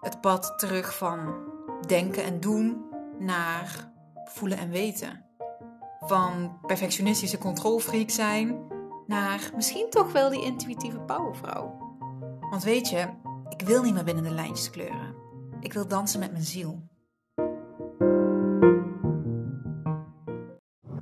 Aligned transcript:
Het 0.00 0.20
pad 0.20 0.58
terug 0.58 0.96
van 0.96 1.34
denken 1.86 2.24
en 2.24 2.40
doen 2.40 2.84
naar 3.18 3.92
voelen 4.24 4.58
en 4.58 4.70
weten. 4.70 5.24
Van 6.00 6.58
perfectionistische 6.66 7.38
controlfreak 7.38 8.10
zijn 8.10 8.66
naar 9.06 9.50
misschien 9.56 9.90
toch 9.90 10.12
wel 10.12 10.30
die 10.30 10.44
intuïtieve 10.44 11.00
powervrouw. 11.00 11.78
Want 12.50 12.62
weet 12.62 12.88
je, 12.88 13.08
ik 13.48 13.62
wil 13.62 13.82
niet 13.82 13.94
meer 13.94 14.04
binnen 14.04 14.24
de 14.24 14.30
lijntjes 14.30 14.70
kleuren. 14.70 15.14
Ik 15.60 15.72
wil 15.72 15.88
dansen 15.88 16.20
met 16.20 16.32
mijn 16.32 16.44
ziel. 16.44 16.82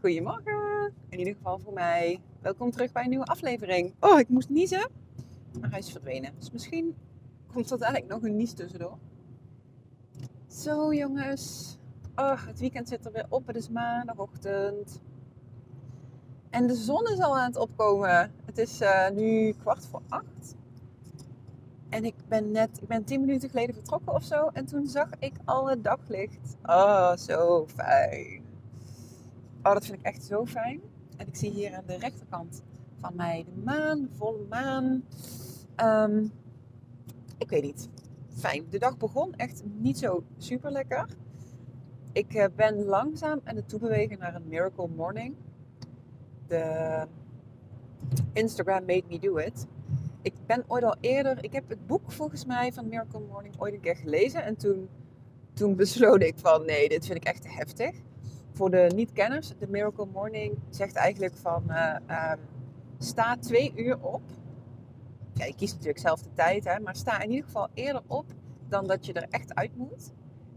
Goedemorgen, 0.00 0.92
in 1.08 1.18
ieder 1.18 1.34
geval 1.34 1.58
voor 1.58 1.72
mij. 1.72 2.20
Welkom 2.40 2.70
terug 2.70 2.92
bij 2.92 3.02
een 3.02 3.08
nieuwe 3.08 3.24
aflevering. 3.24 3.94
Oh, 4.00 4.18
ik 4.18 4.28
moest 4.28 4.48
niezen, 4.48 4.90
maar 5.60 5.70
hij 5.70 5.78
is 5.78 5.90
verdwenen. 5.90 6.34
Dus 6.38 6.50
misschien 6.50 6.96
komt 7.52 7.70
er 7.70 7.80
eigenlijk 7.80 8.12
nog 8.12 8.22
een 8.22 8.36
nies 8.36 8.52
tussendoor. 8.52 8.98
Zo 10.46 10.94
jongens, 10.94 11.76
oh, 12.16 12.46
het 12.46 12.58
weekend 12.58 12.88
zit 12.88 13.06
er 13.06 13.12
weer 13.12 13.26
op. 13.28 13.46
Het 13.46 13.56
is 13.56 13.68
maandagochtend. 13.68 15.00
En 16.50 16.66
de 16.66 16.74
zon 16.74 17.02
is 17.02 17.20
al 17.20 17.38
aan 17.38 17.46
het 17.46 17.56
opkomen. 17.56 18.32
Het 18.44 18.58
is 18.58 18.80
uh, 18.80 19.10
nu 19.10 19.52
kwart 19.52 19.86
voor 19.86 20.02
acht. 20.08 20.56
En 21.88 22.04
ik 22.04 22.14
ben 22.28 22.50
net, 22.50 22.78
ik 22.82 22.88
ben 22.88 23.04
tien 23.04 23.20
minuten 23.20 23.48
geleden 23.48 23.74
vertrokken 23.74 24.14
of 24.14 24.22
zo. 24.22 24.48
En 24.52 24.66
toen 24.66 24.86
zag 24.86 25.08
ik 25.18 25.32
al 25.44 25.68
het 25.68 25.84
daglicht. 25.84 26.56
Oh, 26.62 27.16
zo 27.16 27.66
fijn. 27.66 28.42
Oh, 29.62 29.72
dat 29.72 29.86
vind 29.86 29.98
ik 29.98 30.04
echt 30.04 30.24
zo 30.24 30.46
fijn. 30.46 30.80
En 31.16 31.26
ik 31.26 31.36
zie 31.36 31.50
hier 31.50 31.76
aan 31.76 31.86
de 31.86 31.96
rechterkant 31.96 32.62
van 33.00 33.16
mij 33.16 33.44
de 33.44 33.62
maan, 33.64 34.08
volle 34.16 34.46
maan. 34.48 35.04
Um, 35.76 36.32
ik 37.38 37.48
weet 37.50 37.62
niet. 37.62 37.88
Fijn. 38.28 38.66
De 38.70 38.78
dag 38.78 38.96
begon 38.96 39.34
echt 39.34 39.62
niet 39.78 39.98
zo 39.98 40.24
super 40.38 40.70
lekker. 40.70 41.06
Ik 42.12 42.34
uh, 42.34 42.44
ben 42.56 42.84
langzaam 42.84 43.40
aan 43.44 43.56
het 43.56 43.68
toebewegen 43.68 44.18
naar 44.18 44.34
een 44.34 44.48
miracle 44.48 44.88
morning. 44.88 45.34
De 46.46 47.06
Instagram 48.32 48.84
made 48.84 49.04
me 49.08 49.18
do 49.18 49.36
it. 49.36 49.66
Ik 50.22 50.34
ben 50.46 50.64
ooit 50.66 50.84
al 50.84 50.96
eerder, 51.00 51.44
ik 51.44 51.52
heb 51.52 51.68
het 51.68 51.86
boek 51.86 52.12
volgens 52.12 52.44
mij 52.44 52.72
van 52.72 52.88
Miracle 52.88 53.20
Morning 53.20 53.54
ooit 53.58 53.74
een 53.74 53.80
keer 53.80 53.96
gelezen. 53.96 54.42
En 54.42 54.56
toen, 54.56 54.88
toen 55.52 55.76
besloot 55.76 56.22
ik 56.22 56.38
van 56.38 56.64
nee, 56.64 56.88
dit 56.88 57.06
vind 57.06 57.18
ik 57.18 57.24
echt 57.24 57.42
te 57.42 57.48
heftig 57.48 58.00
voor 58.58 58.70
de 58.70 58.90
niet-kenners, 58.94 59.52
de 59.58 59.68
Miracle 59.68 60.06
Morning 60.12 60.58
zegt 60.70 60.94
eigenlijk 60.94 61.36
van 61.36 61.64
uh, 61.68 61.94
um, 62.32 62.38
sta 62.98 63.36
twee 63.36 63.72
uur 63.76 63.98
op. 64.00 64.22
Ja, 65.38 65.44
je 65.44 65.54
kiest 65.54 65.72
natuurlijk 65.72 65.98
zelf 65.98 66.22
de 66.22 66.32
tijd, 66.32 66.64
hè, 66.64 66.80
maar 66.80 66.96
sta 66.96 67.20
in 67.20 67.30
ieder 67.30 67.44
geval 67.44 67.68
eerder 67.74 68.02
op 68.06 68.26
dan 68.68 68.86
dat 68.86 69.06
je 69.06 69.12
er 69.12 69.26
echt 69.30 69.54
uit 69.54 69.76
moet. 69.76 70.12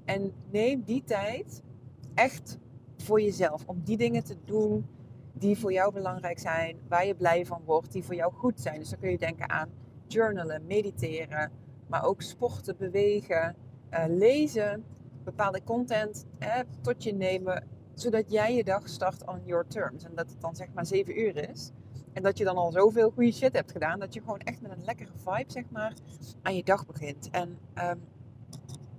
En 0.05 0.33
neem 0.51 0.83
die 0.83 1.03
tijd 1.03 1.61
echt 2.13 2.57
voor 2.97 3.21
jezelf. 3.21 3.63
Om 3.65 3.81
die 3.83 3.97
dingen 3.97 4.23
te 4.23 4.35
doen 4.45 4.85
die 5.33 5.57
voor 5.57 5.73
jou 5.73 5.93
belangrijk 5.93 6.39
zijn, 6.39 6.77
waar 6.87 7.05
je 7.05 7.15
blij 7.15 7.45
van 7.45 7.61
wordt, 7.65 7.91
die 7.91 8.03
voor 8.03 8.15
jou 8.15 8.33
goed 8.33 8.61
zijn. 8.61 8.79
Dus 8.79 8.89
dan 8.89 8.99
kun 8.99 9.11
je 9.11 9.17
denken 9.17 9.49
aan 9.49 9.69
journalen, 10.07 10.65
mediteren, 10.65 11.51
maar 11.87 12.05
ook 12.05 12.21
sporten, 12.21 12.77
bewegen, 12.77 13.55
uh, 13.91 14.03
lezen, 14.07 14.83
bepaalde 15.23 15.63
content 15.63 16.25
hè, 16.39 16.61
tot 16.81 17.03
je 17.03 17.13
nemen 17.13 17.67
zodat 17.93 18.31
jij 18.31 18.55
je 18.55 18.63
dag 18.63 18.89
start 18.89 19.25
on 19.25 19.41
your 19.45 19.67
terms. 19.67 20.03
En 20.03 20.11
dat 20.15 20.29
het 20.29 20.41
dan 20.41 20.55
zeg 20.55 20.67
maar 20.73 20.85
7 20.85 21.19
uur 21.19 21.49
is. 21.49 21.71
En 22.13 22.23
dat 22.23 22.37
je 22.37 22.43
dan 22.43 22.57
al 22.57 22.71
zoveel 22.71 23.11
goede 23.11 23.31
shit 23.31 23.53
hebt 23.53 23.71
gedaan. 23.71 23.99
Dat 23.99 24.13
je 24.13 24.19
gewoon 24.19 24.39
echt 24.39 24.61
met 24.61 24.71
een 24.71 24.83
lekkere 24.83 25.11
vibe 25.15 25.51
zeg 25.51 25.63
maar 25.69 25.93
aan 26.41 26.55
je 26.55 26.63
dag 26.63 26.85
begint. 26.85 27.29
En 27.29 27.59
um, 27.75 28.01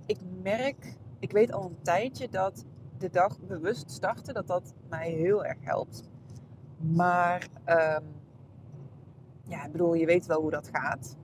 ik 0.05 0.19
merk, 0.41 0.97
ik 1.19 1.31
weet 1.31 1.51
al 1.51 1.65
een 1.65 1.81
tijdje 1.81 2.29
dat 2.29 2.65
de 2.97 3.09
dag 3.09 3.39
bewust 3.39 3.91
starten, 3.91 4.33
dat 4.33 4.47
dat 4.47 4.73
mij 4.89 5.09
heel 5.09 5.45
erg 5.45 5.57
helpt. 5.61 6.03
Maar 6.77 7.47
um, 7.65 8.03
ja, 9.43 9.65
ik 9.65 9.71
bedoel, 9.71 9.93
je 9.93 10.05
weet 10.05 10.25
wel 10.25 10.41
hoe 10.41 10.51
dat 10.51 10.69
gaat. 10.71 11.17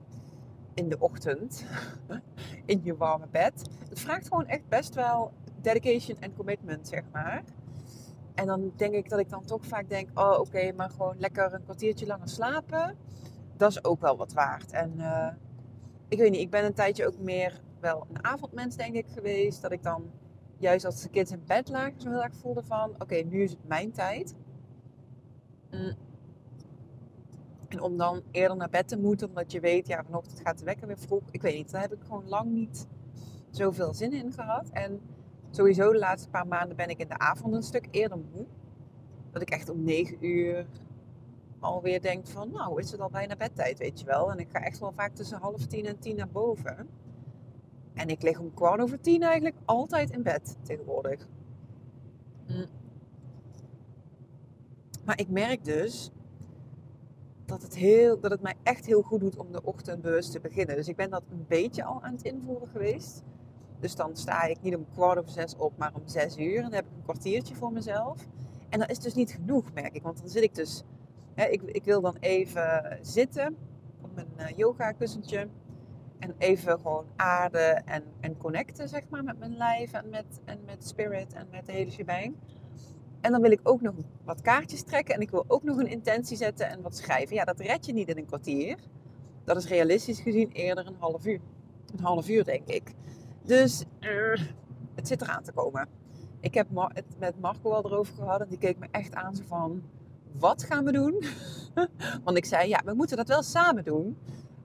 In 0.74 0.90
de 0.90 1.00
ochtend, 1.00 1.66
in 2.66 2.82
je 2.84 2.98
warme 2.98 3.28
bed. 3.32 3.70
Het 3.90 4.00
vraagt 4.00 4.28
gewoon 4.28 4.48
echt 4.48 4.68
best 4.68 4.96
wel 4.96 5.32
dedication 5.62 6.18
en 6.20 6.36
commitment, 6.36 6.88
zeg 6.88 7.04
maar. 7.12 7.44
En 8.40 8.46
dan 8.46 8.72
denk 8.76 8.94
ik 8.94 9.10
dat 9.10 9.20
ik 9.20 9.30
dan 9.30 9.46
toch 9.46 9.66
vaak 9.66 9.90
denk, 9.90 10.20
oh 10.20 10.40
oké, 10.40 10.72
maar 10.72 10.90
gewoon 10.90 11.16
lekker 11.18 11.54
een 11.54 11.64
kwartiertje 11.64 12.06
langer 12.06 12.30
slapen. 12.30 12.98
Dat 13.58 13.70
is 13.70 13.84
ook 13.84 14.02
wel 14.02 14.18
wat 14.18 14.34
waard. 14.34 14.72
En 14.72 14.94
uh, 14.98 15.28
ik 16.08 16.18
weet 16.18 16.32
niet, 16.32 16.42
ik 16.42 16.50
ben 16.50 16.66
een 16.66 16.74
tijdje 16.74 17.08
ook 17.08 17.20
meer 17.20 17.62
wel 17.80 18.08
een 18.10 18.24
avondmens 18.24 18.76
denk 18.76 18.96
ik 18.96 19.06
geweest. 19.08 19.62
Dat 19.62 19.72
ik 19.72 19.84
dan 19.84 20.12
juist 20.58 20.86
als 20.86 21.02
de 21.02 21.10
kids 21.10 21.32
in 21.32 21.44
bed 21.46 21.70
lagen 21.70 22.02
zo 22.02 22.10
heel 22.10 22.24
erg 22.24 22.36
voelde 22.36 22.64
van, 22.64 22.96
oké, 22.98 23.16
nu 23.16 23.44
is 23.44 23.52
het 23.52 23.68
mijn 23.68 23.92
tijd. 23.92 24.36
Mm. 25.72 25.96
En 27.68 27.82
om 27.82 27.98
dan 27.98 28.22
eerder 28.32 28.58
naar 28.58 28.70
bed 28.70 28.88
te 28.88 28.98
moeten, 28.98 29.28
omdat 29.28 29.52
je 29.52 29.60
weet, 29.60 29.88
ja, 29.88 30.04
vanochtend 30.04 30.40
gaat 30.44 30.60
de 30.60 30.66
wekker 30.66 30.88
weer 30.88 31.00
vroeg. 31.00 31.24
Ik 31.32 31.42
weet 31.42 31.56
niet, 31.56 31.72
daar 31.72 31.82
heb 31.82 31.94
ik 31.94 32.04
gewoon 32.04 32.28
lang 32.28 32.52
niet 32.52 32.88
zoveel 33.50 33.94
zin 33.94 34.14
in 34.14 34.32
gehad. 34.32 34.70
En 34.70 35.02
sowieso 35.50 35.92
de 35.92 35.98
laatste 35.98 36.30
paar 36.30 36.48
maanden 36.48 36.76
ben 36.76 36.90
ik 36.90 37.00
in 37.00 37.08
de 37.08 37.18
avond 37.18 37.54
een 37.54 37.64
stuk 37.64 37.88
eerder 37.92 38.18
moe. 38.18 38.46
Dat 39.32 39.42
ik 39.42 39.50
echt 39.50 39.70
om 39.70 39.84
9 39.84 40.26
uur 40.26 40.66
alweer 41.60 42.02
denk 42.02 42.28
van, 42.28 42.52
nou 42.52 42.82
is 42.82 42.92
het 42.92 43.02
al 43.02 43.10
bijna 43.10 43.36
bedtijd, 43.36 43.78
weet 43.80 44.00
je 44.00 44.06
wel. 44.06 44.32
En 44.32 44.40
ik 44.40 44.50
ga 44.52 44.60
echt 44.60 44.80
wel 44.80 44.92
vaak 44.92 45.16
tussen 45.16 45.40
half 45.40 45.66
tien 45.66 45.86
en 45.86 46.00
tien 46.00 46.16
naar 46.16 46.30
boven. 46.30 46.90
En 47.94 48.08
ik 48.08 48.22
lig 48.22 48.40
om 48.40 48.54
kwart 48.54 48.82
over 48.82 49.02
tien 49.02 49.22
eigenlijk 49.22 49.56
altijd 49.66 50.12
in 50.12 50.24
bed 50.24 50.58
tegenwoordig. 50.62 51.28
Hm. 52.46 52.66
Maar 55.06 55.20
ik 55.20 55.30
merk 55.30 55.66
dus 55.66 56.12
dat 57.46 57.62
het, 57.62 57.76
heel, 57.76 58.20
dat 58.20 58.32
het 58.32 58.42
mij 58.42 58.56
echt 58.64 58.86
heel 58.86 59.02
goed 59.02 59.20
doet 59.20 59.38
om 59.38 59.52
de 59.52 59.64
ochtend 59.64 60.02
bewust 60.02 60.32
te 60.32 60.40
beginnen. 60.40 60.76
Dus 60.76 60.88
ik 60.88 60.96
ben 60.96 61.10
dat 61.10 61.24
een 61.30 61.46
beetje 61.48 61.84
al 61.84 62.04
aan 62.04 62.14
het 62.14 62.24
invoeren 62.24 62.68
geweest. 62.68 63.24
Dus 63.80 63.96
dan 63.96 64.16
sta 64.16 64.44
ik 64.44 64.62
niet 64.62 64.76
om 64.76 64.86
kwart 64.94 65.20
over 65.20 65.32
zes 65.32 65.56
op, 65.56 65.78
maar 65.78 65.92
om 65.94 66.02
zes 66.06 66.38
uur. 66.38 66.56
En 66.56 66.62
dan 66.62 66.74
heb 66.74 66.86
ik 66.86 66.92
een 66.96 67.04
kwartiertje 67.04 67.56
voor 67.56 67.72
mezelf. 67.72 68.28
En 68.70 68.80
dat 68.80 68.90
is 68.90 69.00
dus 69.00 69.14
niet 69.14 69.32
genoeg, 69.32 69.74
merk 69.74 69.96
ik. 69.96 70.04
Want 70.04 70.20
dan 70.20 70.30
zit 70.30 70.44
ik 70.44 70.56
dus... 70.56 70.84
Hè, 71.34 71.46
ik, 71.46 71.62
ik 71.62 71.84
wil 71.84 72.02
dan 72.02 72.16
even 72.20 73.00
zitten 73.02 73.58
op 74.02 74.16
mijn 74.16 74.28
uh, 74.38 74.58
yoga 74.58 74.92
kussentje. 74.92 75.48
En 76.20 76.36
even 76.38 76.80
gewoon 76.80 77.06
aarden 77.16 77.86
en, 77.86 78.04
en 78.20 78.38
connecten, 78.38 78.90
zeg 78.90 79.10
maar, 79.10 79.24
met 79.24 79.40
mijn 79.40 79.58
lijf 79.58 79.92
en 79.92 80.10
met, 80.10 80.40
en 80.46 80.60
met 80.66 80.88
spirit 80.88 81.34
en 81.34 81.48
met 81.52 81.66
de 81.66 81.72
hele 81.72 81.92
shebang. 81.92 82.36
En 83.22 83.32
dan 83.32 83.42
wil 83.42 83.52
ik 83.52 83.60
ook 83.64 83.82
nog 83.82 83.96
wat 84.24 84.42
kaartjes 84.42 84.84
trekken 84.84 85.16
en 85.16 85.22
ik 85.22 85.32
wil 85.32 85.46
ook 85.48 85.64
nog 85.64 85.78
een 85.78 85.88
intentie 85.88 86.38
zetten 86.38 86.70
en 86.70 86.82
wat 86.82 86.98
schrijven. 86.98 87.36
Ja, 87.36 87.44
dat 87.44 87.60
red 87.60 87.86
je 87.86 87.94
niet 87.94 88.10
in 88.10 88.18
een 88.18 88.26
kwartier. 88.26 88.78
Dat 89.44 89.58
is 89.58 89.68
realistisch 89.68 90.20
gezien 90.20 90.52
eerder 90.52 90.88
een 90.88 90.96
half 91.00 91.26
uur. 91.26 91.40
Een 91.94 92.04
half 92.04 92.30
uur, 92.30 92.44
denk 92.44 92.68
ik. 92.68 92.94
Dus 93.50 93.84
uh, 94.00 94.38
het 94.96 95.08
zit 95.08 95.22
eraan 95.22 95.44
te 95.44 95.52
komen. 95.52 95.88
Ik 96.40 96.54
heb 96.54 96.68
het 96.94 97.06
met 97.20 97.40
Marco 97.40 97.72
al 97.72 97.86
erover 97.86 98.14
gehad 98.14 98.42
en 98.42 98.48
die 98.50 98.58
keek 98.58 98.80
me 98.80 98.88
echt 98.92 99.16
aan 99.16 99.36
zo 99.36 99.44
van... 99.48 99.84
Wat 100.40 100.64
gaan 100.64 100.86
we 100.86 100.92
doen? 100.92 101.24
want 102.26 102.38
ik 102.38 102.46
zei, 102.46 102.70
ja, 102.70 102.82
we 102.86 102.94
moeten 102.94 103.18
dat 103.18 103.28
wel 103.28 103.44
samen 103.44 103.84
doen. 103.84 104.18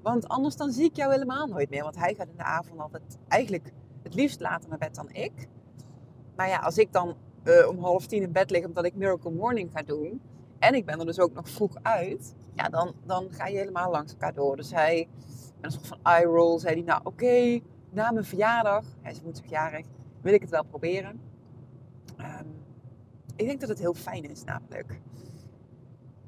Want 0.03 0.29
anders 0.29 0.57
dan 0.57 0.71
zie 0.71 0.85
ik 0.85 0.97
jou 0.97 1.13
helemaal 1.13 1.47
nooit 1.47 1.71
meer. 1.71 1.83
Want 1.83 1.97
hij 1.97 2.15
gaat 2.15 2.29
in 2.29 2.37
de 2.37 2.43
avond 2.43 2.81
altijd 2.81 3.19
eigenlijk 3.29 3.73
het 4.03 4.15
liefst 4.15 4.41
later 4.41 4.69
naar 4.69 4.79
bed 4.79 4.95
dan 4.95 5.11
ik. 5.11 5.49
Maar 6.37 6.49
ja, 6.49 6.59
als 6.59 6.79
ik 6.79 6.93
dan 6.93 7.17
uh, 7.45 7.69
om 7.69 7.79
half 7.79 8.07
tien 8.07 8.23
in 8.23 8.33
bed 8.33 8.51
lig 8.51 8.65
omdat 8.65 8.85
ik 8.85 8.95
Miracle 8.95 9.31
Morning 9.31 9.71
ga 9.73 9.83
doen... 9.83 10.21
en 10.59 10.75
ik 10.75 10.87
ben 10.87 10.99
er 10.99 11.07
dus 11.07 11.21
ook 11.21 11.35
nog 11.35 11.49
vroeg 11.49 11.77
uit... 11.83 12.35
ja, 12.55 12.69
dan, 12.69 12.95
dan 13.05 13.27
ga 13.31 13.47
je 13.47 13.59
helemaal 13.59 13.91
langs 13.91 14.13
elkaar 14.13 14.35
door. 14.35 14.57
Dus 14.57 14.71
hij, 14.71 15.09
met 15.61 15.65
een 15.65 15.71
soort 15.71 15.87
van 15.87 15.99
eye 16.03 16.27
roll, 16.27 16.59
zei 16.59 16.75
hij... 16.75 16.85
nou, 16.85 17.01
oké, 17.05 17.61
na 17.94 18.11
mijn 18.11 18.25
verjaardag, 18.25 18.85
hij 19.00 19.12
is 19.12 19.23
woensdagjarig, 19.23 19.87
wil 20.20 20.35
ik 20.35 20.41
het 20.41 20.50
wel 20.50 20.64
proberen. 20.64 21.20
Um, 22.19 22.64
ik 23.37 23.46
denk 23.46 23.61
dat 23.61 23.69
het 23.69 23.79
heel 23.79 23.94
fijn 23.94 24.31
is 24.31 24.44
namelijk. 24.44 25.00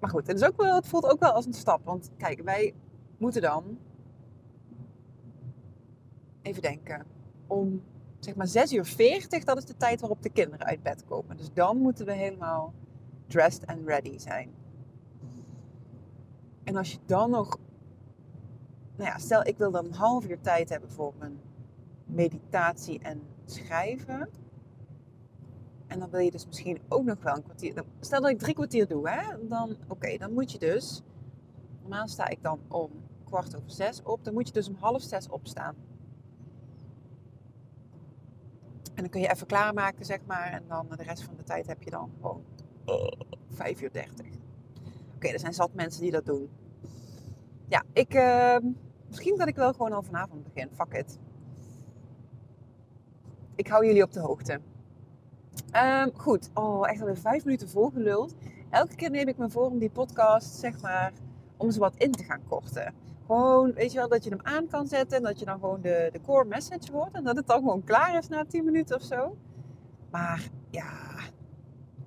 Maar 0.00 0.10
goed, 0.10 0.26
het, 0.26 0.40
is 0.40 0.46
ook 0.46 0.56
wel, 0.56 0.74
het 0.74 0.86
voelt 0.86 1.10
ook 1.10 1.20
wel 1.20 1.32
als 1.32 1.46
een 1.46 1.54
stap. 1.54 1.84
Want 1.84 2.10
kijk, 2.16 2.42
wij 2.42 2.74
moeten 3.18 3.42
dan 3.42 3.78
even 6.42 6.62
denken, 6.62 7.06
om 7.46 7.82
zeg 8.18 8.34
maar 8.34 8.46
6 8.46 8.72
uur 8.72 8.84
40, 8.84 9.44
dat 9.44 9.56
is 9.56 9.64
de 9.64 9.76
tijd 9.76 10.00
waarop 10.00 10.22
de 10.22 10.30
kinderen 10.30 10.66
uit 10.66 10.82
bed 10.82 11.04
komen. 11.04 11.36
Dus 11.36 11.52
dan 11.52 11.78
moeten 11.78 12.06
we 12.06 12.12
helemaal 12.12 12.74
dressed 13.26 13.66
and 13.66 13.86
ready 13.86 14.18
zijn. 14.18 14.50
En 16.64 16.76
als 16.76 16.92
je 16.92 16.98
dan 17.06 17.30
nog, 17.30 17.58
nou 18.96 19.10
ja, 19.10 19.18
stel 19.18 19.46
ik 19.46 19.58
wil 19.58 19.70
dan 19.70 19.84
een 19.84 19.94
half 19.94 20.28
uur 20.28 20.40
tijd 20.40 20.68
hebben 20.68 20.90
voor 20.90 21.12
mijn 21.18 21.40
meditatie 22.06 23.00
en 23.00 23.23
schrijven. 23.44 24.29
En 25.87 25.99
dan 25.99 26.11
wil 26.11 26.20
je 26.20 26.31
dus 26.31 26.47
misschien 26.47 26.81
ook 26.88 27.05
nog 27.05 27.23
wel 27.23 27.37
een 27.37 27.43
kwartier. 27.43 27.85
Stel 28.00 28.20
dat 28.20 28.31
ik 28.31 28.38
drie 28.38 28.55
kwartier 28.55 28.88
doe, 28.88 29.08
hè? 29.11 29.49
dan 29.49 29.76
oké, 29.88 30.17
dan 30.17 30.32
moet 30.32 30.53
je 30.53 30.58
dus. 30.58 31.03
Normaal 31.81 32.08
sta 32.08 32.29
ik 32.29 32.43
dan 32.43 32.61
om 32.69 32.91
kwart 33.25 33.56
over 33.56 33.70
zes 33.70 34.03
op. 34.03 34.25
Dan 34.25 34.35
moet 34.35 34.47
je 34.47 34.53
dus 34.53 34.69
om 34.69 34.76
half 34.81 35.03
zes 35.03 35.29
opstaan. 35.29 35.75
En 38.82 39.02
dan 39.02 39.09
kun 39.09 39.20
je 39.20 39.31
even 39.31 39.47
klaarmaken, 39.47 40.05
zeg 40.05 40.19
maar. 40.26 40.52
En 40.52 40.62
dan 40.69 40.87
de 40.97 41.02
rest 41.02 41.23
van 41.23 41.37
de 41.37 41.43
tijd 41.43 41.67
heb 41.67 41.82
je 41.82 41.91
dan 41.91 42.11
gewoon 42.20 42.44
5 43.50 43.82
uur 43.82 43.93
30. 43.93 44.26
Oké, 45.14 45.29
er 45.29 45.38
zijn 45.38 45.55
zat 45.55 45.75
mensen 45.75 46.02
die 46.02 46.11
dat 46.11 46.26
doen. 46.26 46.49
Ja, 47.69 47.82
ik... 47.93 48.14
Uh, 48.14 48.56
misschien 49.09 49.38
dat 49.38 49.49
ik 49.49 49.56
wel 49.56 49.73
gewoon 49.73 49.93
al 49.93 50.02
vanavond 50.02 50.44
begin. 50.44 50.69
Fuck 50.73 50.93
it. 50.93 51.19
Ik 53.56 53.69
hou 53.69 53.87
jullie 53.87 54.03
op 54.03 54.12
de 54.12 54.20
hoogte. 54.20 54.61
Um, 55.76 56.11
goed. 56.14 56.50
Oh, 56.55 56.88
echt 56.91 57.00
alweer 57.00 57.17
vijf 57.19 57.44
minuten 57.44 57.69
volgeluld. 57.69 58.35
Elke 58.70 58.94
keer 58.94 59.11
neem 59.11 59.29
ik 59.29 59.37
me 59.37 59.50
voor 59.50 59.67
om 59.67 59.79
die 59.79 59.91
podcast, 59.91 60.55
zeg 60.55 60.81
maar, 60.81 61.12
om 61.56 61.70
ze 61.70 61.79
wat 61.79 61.94
in 61.97 62.12
te 62.12 62.25
gaan 62.25 62.43
korten. 62.49 62.94
Gewoon, 63.26 63.73
weet 63.73 63.93
je 63.93 63.99
wel, 63.99 64.08
dat 64.08 64.25
je 64.25 64.31
hem 64.31 64.41
aan 64.43 64.69
kan 64.69 64.87
zetten 64.87 65.17
en 65.17 65.23
dat 65.23 65.38
je 65.38 65.44
dan 65.44 65.61
gewoon 65.61 65.81
de, 65.81 66.08
de 66.12 66.20
core 66.20 66.44
message 66.44 66.93
hoort. 66.93 67.14
En 67.14 67.25
dat 67.25 67.37
het 67.37 67.47
dan 67.47 67.58
gewoon 67.58 67.85
klaar 67.85 68.19
is 68.19 68.29
na 68.29 68.44
10 68.44 68.64
minuten 68.64 68.97
of 68.97 69.03
zo. 69.03 69.37
Maar 70.11 70.49
ja, 70.70 71.19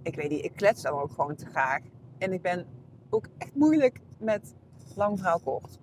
ik 0.02 0.16
weet 0.16 0.30
niet, 0.30 0.44
ik 0.44 0.54
klets 0.56 0.81
dan 0.81 0.94
ook 0.94 1.12
gewoon 1.12 1.36
te 1.36 1.45
graag. 1.45 1.81
En 2.18 2.34
ik 2.34 2.42
ben 2.42 2.66
ook 3.10 3.25
echt 3.38 3.56
moeilijk 3.56 4.00
met 4.18 4.56
lang 4.95 5.18
verhaal 5.18 5.40
kort. 5.40 5.80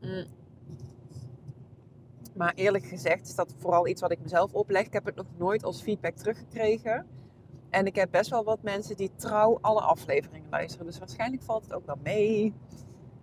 Mm. 0.00 0.24
Maar 2.34 2.52
eerlijk 2.54 2.84
gezegd 2.84 3.26
is 3.26 3.34
dat 3.34 3.54
vooral 3.58 3.86
iets 3.86 4.00
wat 4.00 4.10
ik 4.10 4.20
mezelf 4.22 4.52
opleg. 4.52 4.86
Ik 4.86 4.92
heb 4.92 5.04
het 5.04 5.14
nog 5.16 5.26
nooit 5.36 5.64
als 5.64 5.82
feedback 5.82 6.14
teruggekregen. 6.14 7.06
En 7.70 7.86
ik 7.86 7.94
heb 7.94 8.10
best 8.10 8.30
wel 8.30 8.44
wat 8.44 8.62
mensen 8.62 8.96
die 8.96 9.10
trouw 9.16 9.58
alle 9.60 9.80
afleveringen 9.80 10.50
luisteren. 10.50 10.86
Dus 10.86 10.98
waarschijnlijk 10.98 11.42
valt 11.42 11.64
het 11.64 11.72
ook 11.72 11.86
wel 11.86 11.98
mee. 12.02 12.54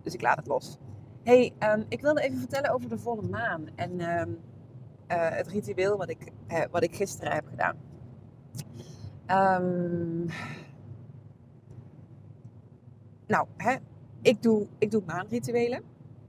Dus 0.02 0.14
ik 0.14 0.22
laat 0.22 0.36
het 0.36 0.46
los. 0.46 0.78
hey, 1.22 1.52
um, 1.58 1.84
ik 1.88 2.00
wilde 2.00 2.20
even 2.20 2.38
vertellen 2.38 2.70
over 2.70 2.88
de 2.88 2.98
volle 2.98 3.22
maan. 3.22 3.68
En 3.74 4.00
um, 4.00 4.38
uh, 5.08 5.28
het 5.28 5.46
ritueel 5.46 5.96
wat 5.96 6.08
ik, 6.08 6.32
wat 6.70 6.82
ik 6.82 6.96
gisteren 6.96 7.32
heb 7.32 7.46
gedaan. 7.46 7.76
Um, 9.62 10.26
nou, 13.26 13.46
hè, 13.56 13.76
ik, 14.22 14.42
doe, 14.42 14.66
ik 14.78 14.90
doe 14.90 15.02
maanrituelen. 15.06 15.82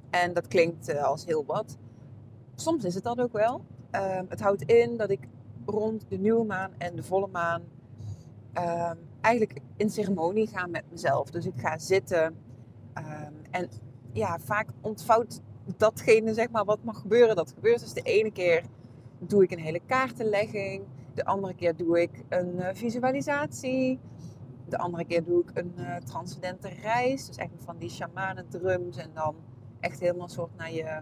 En 0.10 0.34
dat 0.34 0.48
klinkt 0.48 0.90
uh, 0.90 1.04
als 1.04 1.26
heel 1.26 1.46
wat. 1.46 1.78
Soms 2.62 2.84
is 2.84 2.96
het 2.96 3.04
dat 3.04 3.20
ook 3.20 3.34
wel. 3.34 3.62
het 4.28 4.42
houdt 4.42 4.62
in 4.62 4.98
dat 4.98 5.10
ik 5.10 5.28
rond 5.66 6.06
de 6.10 6.18
nieuwe 6.18 6.46
maan 6.46 6.72
en 6.78 6.96
de 6.96 7.04
volle 7.04 7.28
maan 7.28 7.62
eigenlijk 9.22 9.60
in 9.78 9.90
ceremonie 9.90 10.48
ga 10.48 10.68
met 10.68 10.84
mezelf. 10.90 11.30
Dus 11.30 11.46
ik 11.46 11.54
ga 11.56 11.78
zitten 11.78 12.36
Um, 12.98 13.42
en 13.52 13.70
ja, 14.14 14.40
vaak 14.40 14.70
ontvouwt 14.82 15.42
datgene 15.78 16.34
zeg 16.34 16.50
maar, 16.50 16.66
wat 16.66 16.84
mag 16.84 17.00
gebeuren, 17.00 17.36
dat 17.36 17.52
gebeurt. 17.52 17.80
Dus 17.80 17.94
de 17.94 18.02
ene 18.02 18.32
keer 18.32 18.64
doe 19.20 19.44
ik 19.44 19.52
een 19.52 19.60
hele 19.60 19.82
kaartenlegging. 19.86 20.84
De 21.14 21.26
andere 21.26 21.54
keer 21.54 21.76
doe 21.76 22.02
ik 22.02 22.24
een 22.30 22.56
uh, 22.56 22.68
visualisatie. 22.74 24.00
De 24.70 24.78
andere 24.78 25.06
keer 25.06 25.24
doe 25.24 25.42
ik 25.42 25.52
een 25.54 25.74
uh, 25.78 25.96
transcendente 25.96 26.70
reis. 26.70 27.28
Dus 27.28 27.36
echt 27.36 27.52
van 27.58 27.78
die 27.78 27.90
shamanen 27.90 28.50
drums. 28.50 28.98
En 28.98 29.10
dan 29.14 29.36
echt 29.80 30.00
helemaal 30.00 30.30
soort 30.30 30.56
naar 30.58 30.72
je, 30.72 31.02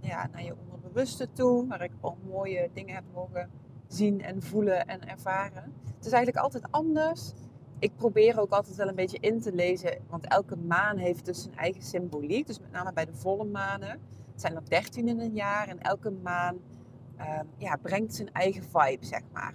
ja, 0.00 0.28
naar 0.32 0.44
je 0.44 0.54
onderbewuste 0.96 1.32
toe. 1.32 1.66
Waar 1.66 1.82
ik 1.82 1.92
al 2.00 2.16
mooie 2.28 2.70
dingen 2.72 2.94
heb 2.94 3.04
mogen 3.14 3.50
zien 3.88 4.22
en 4.22 4.42
voelen 4.42 4.86
en 4.86 5.08
ervaren. 5.08 5.72
Het 5.96 6.06
is 6.06 6.12
eigenlijk 6.12 6.44
altijd 6.44 6.66
anders 6.70 7.32
ik 7.78 7.96
probeer 7.96 8.40
ook 8.40 8.50
altijd 8.50 8.76
wel 8.76 8.88
een 8.88 8.94
beetje 8.94 9.18
in 9.20 9.40
te 9.40 9.52
lezen, 9.52 9.98
want 10.08 10.26
elke 10.26 10.56
maan 10.56 10.96
heeft 10.96 11.24
dus 11.24 11.42
zijn 11.42 11.56
eigen 11.56 11.82
symboliek. 11.82 12.46
Dus 12.46 12.60
met 12.60 12.72
name 12.72 12.92
bij 12.92 13.04
de 13.04 13.14
volle 13.14 13.44
manen. 13.44 13.90
Het 14.32 14.40
zijn 14.40 14.54
er 14.54 14.68
13 14.68 15.08
in 15.08 15.20
een 15.20 15.34
jaar 15.34 15.68
en 15.68 15.80
elke 15.80 16.10
maan 16.10 16.56
uh, 17.18 17.40
ja, 17.56 17.76
brengt 17.76 18.14
zijn 18.14 18.32
eigen 18.32 18.62
vibe, 18.62 19.04
zeg 19.04 19.22
maar. 19.32 19.54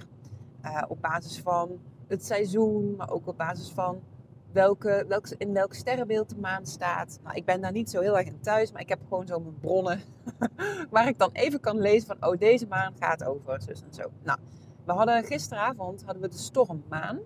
Uh, 0.65 0.81
op 0.87 1.01
basis 1.01 1.39
van 1.39 1.79
het 2.07 2.25
seizoen, 2.25 2.95
maar 2.95 3.09
ook 3.11 3.27
op 3.27 3.37
basis 3.37 3.69
van 3.69 4.01
welke, 4.53 5.05
welk, 5.07 5.27
in 5.27 5.53
welk 5.53 5.73
sterrenbeeld 5.73 6.29
de 6.29 6.37
maan 6.39 6.65
staat. 6.65 7.19
Nou, 7.23 7.35
ik 7.35 7.45
ben 7.45 7.61
daar 7.61 7.71
niet 7.71 7.89
zo 7.89 8.01
heel 8.01 8.17
erg 8.17 8.27
in 8.27 8.39
thuis, 8.41 8.71
maar 8.71 8.81
ik 8.81 8.89
heb 8.89 8.99
gewoon 9.03 9.27
zo 9.27 9.39
mijn 9.39 9.59
bronnen 9.59 10.01
waar 10.91 11.07
ik 11.07 11.17
dan 11.17 11.29
even 11.33 11.59
kan 11.59 11.79
lezen 11.79 12.07
van, 12.07 12.29
oh, 12.29 12.37
deze 12.39 12.67
maan 12.67 12.93
gaat 12.99 13.23
over, 13.23 13.61
zus 13.61 13.81
en 13.81 13.93
zo. 13.93 14.11
Nou, 14.23 14.39
we 14.85 14.91
hadden 14.91 15.23
gisteravond 15.23 16.03
hadden 16.03 16.21
we 16.21 16.29
de 16.29 16.37
stormmaan. 16.37 17.19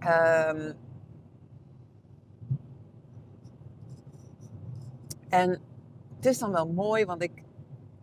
Um, 0.00 0.74
en 5.28 5.60
het 6.16 6.26
is 6.26 6.38
dan 6.38 6.52
wel 6.52 6.68
mooi, 6.72 7.04
want 7.04 7.22
ik, 7.22 7.42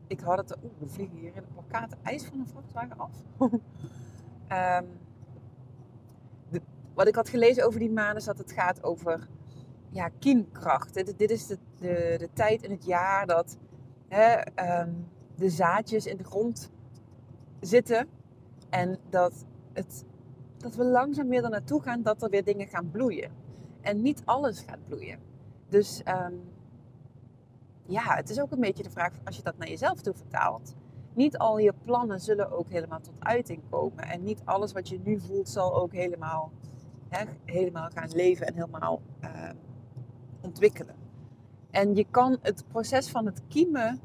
ik 0.08 0.20
had 0.20 0.38
het... 0.38 0.58
Oeh, 0.64 0.74
we 0.80 0.88
vliegen 0.88 1.18
hier 1.18 1.36
in 1.36 1.42
de 1.42 1.54
plakkaat 1.54 1.96
ijs 2.04 2.26
van 2.26 2.40
een 2.40 2.48
vrachtwagen 2.48 2.98
af. 2.98 3.12
um, 4.80 4.88
wat 6.94 7.08
ik 7.08 7.16
had 7.16 7.30
gelezen 7.30 7.66
over 7.66 7.80
die 7.80 7.92
maan 7.92 8.16
is 8.16 8.24
dat 8.24 8.38
het 8.38 8.52
gaat 8.52 8.84
over 8.84 9.28
ja. 9.90 10.10
Dit, 10.20 11.32
is 11.32 11.48
de, 11.48 11.58
de, 11.80 12.16
de, 12.18 12.30
tijd 12.34 12.64
in 12.64 12.72
het 12.72 12.86
jaar 12.86 13.28
dat 13.28 13.58
hè, 14.08 14.40
um, 14.82 15.08
de 15.36 15.50
zaadjes 15.50 16.06
in 16.06 16.18
de 16.18 16.24
grond 16.24 16.72
zitten. 17.60 18.08
En 18.70 18.98
dat 19.10 19.46
het 19.74 20.06
dat 20.58 20.76
we 20.76 20.84
langzaam 20.84 21.28
weer 21.28 21.44
er 21.44 21.50
naartoe 21.50 21.82
gaan 21.82 22.02
dat 22.02 22.22
er 22.22 22.30
weer 22.30 22.44
dingen 22.44 22.68
gaan 22.68 22.92
bloeien. 22.92 23.32
En 23.82 24.02
niet 24.02 24.22
alles 24.26 24.60
gaat 24.60 24.88
bloeien. 24.88 25.20
Dus 25.70 26.02
um, 26.08 26.42
ja, 27.86 28.16
het 28.16 28.30
is 28.30 28.40
ook 28.40 28.52
een 28.52 28.60
beetje 28.60 28.84
de 28.84 28.90
vraag 28.90 29.14
als 29.24 29.36
je 29.36 29.44
dat 29.44 29.58
naar 29.58 29.68
jezelf 29.68 30.02
toe 30.02 30.14
vertaalt. 30.14 30.76
Niet 31.14 31.38
al 31.38 31.58
je 31.58 31.74
plannen 31.84 32.20
zullen 32.20 32.52
ook 32.52 32.70
helemaal 32.70 33.02
tot 33.02 33.14
uiting 33.20 33.62
komen. 33.70 34.04
En 34.04 34.24
niet 34.24 34.42
alles 34.46 34.72
wat 34.72 34.90
je 34.90 35.00
nu 35.04 35.20
voelt 35.20 35.50
zal 35.50 35.76
ook 35.76 35.94
helemaal, 35.94 36.52
helemaal 37.46 37.90
gaan 37.94 38.10
leven 38.14 38.48
en 38.48 38.54
helemaal 38.54 39.02
uh, 39.24 39.50
ontwikkelen. 40.42 40.96
En 41.72 41.96
je 41.96 42.06
kan 42.12 42.38
het 42.42 42.64
proces 42.68 43.10
van 43.10 43.26
het 43.26 43.42
kiemen 43.48 44.00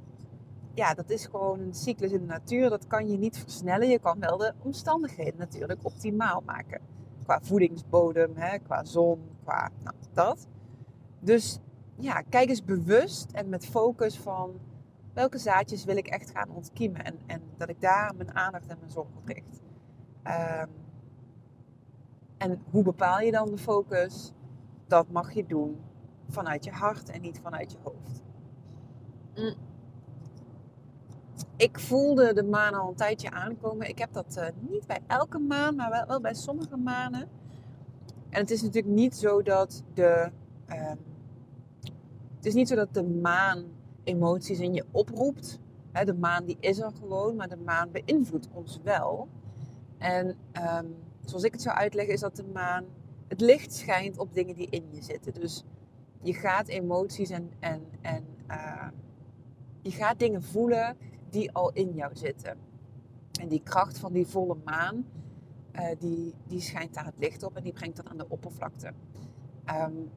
ja, 0.76 0.94
dat 0.94 1.10
is 1.10 1.26
gewoon 1.26 1.60
een 1.60 1.74
cyclus 1.74 2.12
in 2.12 2.20
de 2.20 2.26
natuur. 2.26 2.70
Dat 2.70 2.86
kan 2.86 3.08
je 3.08 3.18
niet 3.18 3.38
versnellen. 3.38 3.88
Je 3.88 3.98
kan 3.98 4.20
wel 4.20 4.36
de 4.36 4.52
omstandigheden 4.62 5.38
natuurlijk 5.38 5.80
optimaal 5.82 6.42
maken. 6.46 6.80
Qua 7.22 7.40
voedingsbodem, 7.42 8.34
qua 8.62 8.84
zon, 8.84 9.20
qua 9.42 9.70
nou, 9.82 9.96
dat. 10.12 10.48
Dus 11.20 11.58
ja, 11.98 12.22
kijk 12.22 12.48
eens 12.48 12.64
bewust 12.64 13.30
en 13.32 13.48
met 13.48 13.66
focus 13.66 14.18
van 14.18 14.60
welke 15.12 15.38
zaadjes 15.38 15.84
wil 15.84 15.96
ik 15.96 16.06
echt 16.06 16.30
gaan 16.30 16.50
ontkiemen. 16.50 17.04
En, 17.04 17.18
en 17.26 17.42
dat 17.56 17.68
ik 17.68 17.80
daar 17.80 18.14
mijn 18.16 18.34
aandacht 18.34 18.66
en 18.66 18.76
mijn 18.78 18.90
zorg 18.90 19.08
op 19.16 19.26
richt. 19.26 19.60
Um, 20.24 20.70
en 22.38 22.62
hoe 22.70 22.82
bepaal 22.82 23.20
je 23.20 23.30
dan 23.30 23.50
de 23.50 23.58
focus? 23.58 24.32
Dat 24.86 25.10
mag 25.10 25.32
je 25.32 25.46
doen 25.46 25.76
vanuit 26.28 26.64
je 26.64 26.70
hart 26.70 27.10
en 27.10 27.20
niet 27.20 27.40
vanuit 27.42 27.72
je 27.72 27.78
hoofd. 27.82 28.22
Mm 29.34 29.66
ik 31.56 31.78
voelde 31.78 32.32
de 32.32 32.42
maan 32.42 32.74
al 32.74 32.88
een 32.88 32.94
tijdje 32.94 33.30
aankomen. 33.30 33.88
Ik 33.88 33.98
heb 33.98 34.12
dat 34.12 34.36
uh, 34.38 34.70
niet 34.70 34.86
bij 34.86 35.00
elke 35.06 35.38
maan, 35.38 35.76
maar 35.76 35.90
wel, 35.90 36.06
wel, 36.06 36.20
bij 36.20 36.34
sommige 36.34 36.76
manen. 36.76 37.28
En 38.30 38.40
het 38.40 38.50
is 38.50 38.62
natuurlijk 38.62 38.94
niet 38.94 39.16
zo 39.16 39.42
dat 39.42 39.82
de. 39.94 40.30
Uh, 40.68 40.92
het 42.36 42.46
is 42.46 42.54
niet 42.54 42.68
zo 42.68 42.74
dat 42.74 42.94
de 42.94 43.04
maan 43.04 43.64
emoties 44.04 44.58
in 44.58 44.74
je 44.74 44.84
oproept. 44.90 45.60
Hè, 45.92 46.04
de 46.04 46.14
maan 46.14 46.44
die 46.44 46.56
is 46.60 46.78
er 46.78 46.92
gewoon, 47.00 47.36
maar 47.36 47.48
de 47.48 47.56
maan 47.56 47.90
beïnvloedt 47.90 48.48
ons 48.52 48.80
wel. 48.82 49.28
En 49.98 50.26
um, 50.26 50.94
zoals 51.28 51.44
ik 51.44 51.52
het 51.52 51.62
zou 51.62 51.76
uitleggen, 51.76 52.14
is 52.14 52.20
dat 52.20 52.36
de 52.36 52.44
maan. 52.44 52.84
Het 53.28 53.40
licht 53.40 53.74
schijnt 53.74 54.18
op 54.18 54.34
dingen 54.34 54.54
die 54.54 54.70
in 54.70 54.84
je 54.90 55.02
zitten. 55.02 55.34
Dus 55.34 55.64
je 56.22 56.34
gaat 56.34 56.68
emoties 56.68 57.30
en. 57.30 57.52
en, 57.58 57.82
en 58.00 58.24
uh, 58.50 58.88
je 59.82 59.92
gaat 59.92 60.18
dingen 60.18 60.42
voelen 60.42 60.96
die 61.30 61.52
al 61.52 61.72
in 61.72 61.94
jou 61.94 62.16
zitten. 62.16 62.58
En 63.40 63.48
die 63.48 63.62
kracht 63.62 63.98
van 63.98 64.12
die 64.12 64.26
volle 64.26 64.56
maan, 64.64 65.06
uh, 65.72 65.88
die, 65.98 66.34
die 66.46 66.60
schijnt 66.60 66.94
daar 66.94 67.04
het 67.04 67.18
licht 67.18 67.42
op 67.42 67.56
en 67.56 67.62
die 67.62 67.72
brengt 67.72 67.96
dat 67.96 68.08
aan 68.08 68.16
de 68.16 68.28
oppervlakte. 68.28 68.92
Um, 69.70 70.10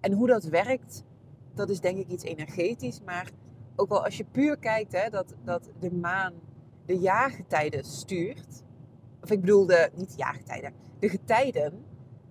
en 0.00 0.12
hoe 0.12 0.26
dat 0.26 0.44
werkt, 0.44 1.04
dat 1.54 1.70
is 1.70 1.80
denk 1.80 1.98
ik 1.98 2.08
iets 2.08 2.24
energetisch, 2.24 3.00
maar 3.00 3.30
ook 3.76 3.90
al 3.90 4.04
als 4.04 4.16
je 4.16 4.24
puur 4.24 4.58
kijkt 4.58 4.92
hè, 4.92 5.10
dat, 5.10 5.34
dat 5.44 5.70
de 5.78 5.92
maan 5.92 6.34
de 6.86 6.98
jaargetijden 6.98 7.84
stuurt. 7.84 8.64
Of 9.26 9.32
ik 9.32 9.40
bedoel, 9.40 9.66
de, 9.66 9.90
niet 9.94 10.10
de 10.10 10.16
jaargetijden, 10.16 10.72
de 10.98 11.08
getijden. 11.08 11.84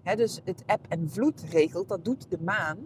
Hè, 0.04 0.16
dus 0.16 0.42
het 0.44 0.64
eb 0.66 0.80
en 0.90 1.10
vloed 1.10 1.44
regelt, 1.50 1.88
dat 1.88 2.06
doet 2.06 2.30
de 2.30 2.38
maan. 2.42 2.78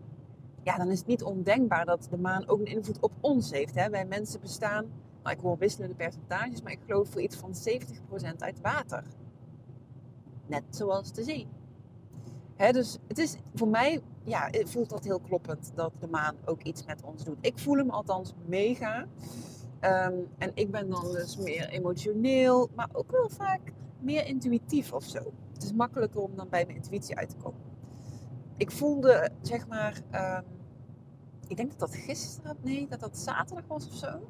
Ja, 0.63 0.78
dan 0.78 0.92
is 0.92 0.98
het 0.98 1.08
niet 1.08 1.24
ondenkbaar 1.24 1.86
dat 1.86 2.08
de 2.10 2.18
maan 2.18 2.48
ook 2.48 2.60
een 2.60 2.66
invloed 2.66 3.00
op 3.00 3.12
ons 3.22 3.51
heeft. 3.51 3.75
Hè. 3.75 3.89
Wij 3.89 4.06
mensen 4.06 4.39
bestaan, 4.39 4.86
nou, 5.24 5.36
ik 5.36 5.42
hoor 5.42 5.58
wisselende 5.58 5.96
percentages, 5.96 6.62
maar 6.62 6.72
ik 6.72 6.80
geloof 6.86 7.10
voor 7.10 7.22
iets 7.22 7.36
van 7.36 7.54
70% 8.34 8.38
uit 8.38 8.62
water. 8.62 9.04
Net 10.46 10.63
zoals 10.70 11.13
de 11.13 11.24
zee. 11.24 11.48
Hè, 12.56 12.72
dus 12.72 12.98
het 13.08 13.18
is 13.18 13.38
voor 13.54 13.68
mij, 13.68 14.01
ja, 14.24 14.50
voelt 14.66 14.89
dat 14.89 15.04
heel 15.04 15.20
kloppend 15.20 15.72
dat 15.75 15.92
de 16.00 16.08
maan 16.08 16.36
ook 16.46 16.63
iets 16.63 16.86
met 16.86 17.04
ons 17.04 17.24
doet. 17.24 17.38
Ik 17.42 17.60
voel 17.60 17.78
hem 17.78 17.89
althans 17.89 18.34
mega. 18.46 19.06
Ehm, 19.80 20.13
en 20.38 20.51
ik 20.54 20.72
ben 20.72 20.89
dan 20.89 21.12
dus 21.12 21.38
meer 21.38 21.70
emotioneel, 21.70 22.70
maar 22.75 22.89
ook 22.94 23.12
wel 23.12 23.30
vaak 23.30 23.74
meer 24.01 24.25
intuïtief 24.25 24.94
of 24.94 25.03
zo. 25.03 25.34
Het 25.53 25.63
is 25.63 25.74
makkelijker 25.74 26.22
om 26.22 26.36
dan 26.36 26.50
bij 26.50 26.65
mijn 26.65 26.77
intuïtie 26.77 27.15
uit 27.15 27.29
te 27.29 27.36
komen. 27.36 27.62
Ik 28.58 28.72
voelde, 28.72 29.29
zeg 29.41 29.68
maar, 29.68 30.01
ehm, 30.12 30.44
ik 31.48 31.58
denk 31.58 31.70
dat 31.70 31.79
dat 31.79 31.96
gisteren, 31.96 32.58
nee, 32.62 32.88
dat 32.88 33.00
dat 33.00 33.18
zaterdag 33.18 33.68
was 33.68 33.88
of 33.88 33.94
zo. 33.94 34.29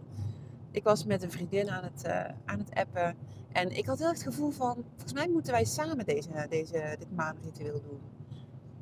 Ik 0.71 0.83
was 0.83 1.05
met 1.05 1.23
een 1.23 1.31
vriendin 1.31 1.69
aan 1.69 1.83
het, 1.83 2.03
uh, 2.05 2.25
aan 2.45 2.59
het 2.59 2.73
appen. 2.73 3.15
En 3.51 3.77
ik 3.77 3.85
had 3.85 3.99
heel 3.99 4.07
het 4.07 4.23
gevoel 4.23 4.49
van, 4.49 4.75
volgens 4.89 5.13
mij 5.13 5.29
moeten 5.29 5.53
wij 5.53 5.65
samen 5.65 6.05
deze, 6.05 6.45
deze, 6.49 6.95
dit 6.99 7.15
maanritueel 7.15 7.81
doen. 7.81 7.99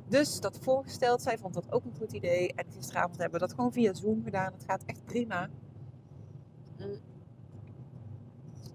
Dus 0.08 0.40
dat 0.40 0.58
voorgesteld, 0.58 1.22
zij 1.22 1.38
vond 1.38 1.54
dat 1.54 1.72
ook 1.72 1.84
een 1.84 1.96
goed 1.98 2.12
idee. 2.12 2.52
En 2.52 2.64
gisteravond 2.72 3.18
hebben 3.18 3.40
we 3.40 3.46
dat 3.46 3.54
gewoon 3.54 3.72
via 3.72 3.94
Zoom 3.94 4.22
gedaan. 4.24 4.52
Het 4.52 4.64
gaat 4.66 4.82
echt 4.86 5.04
prima. 5.04 5.48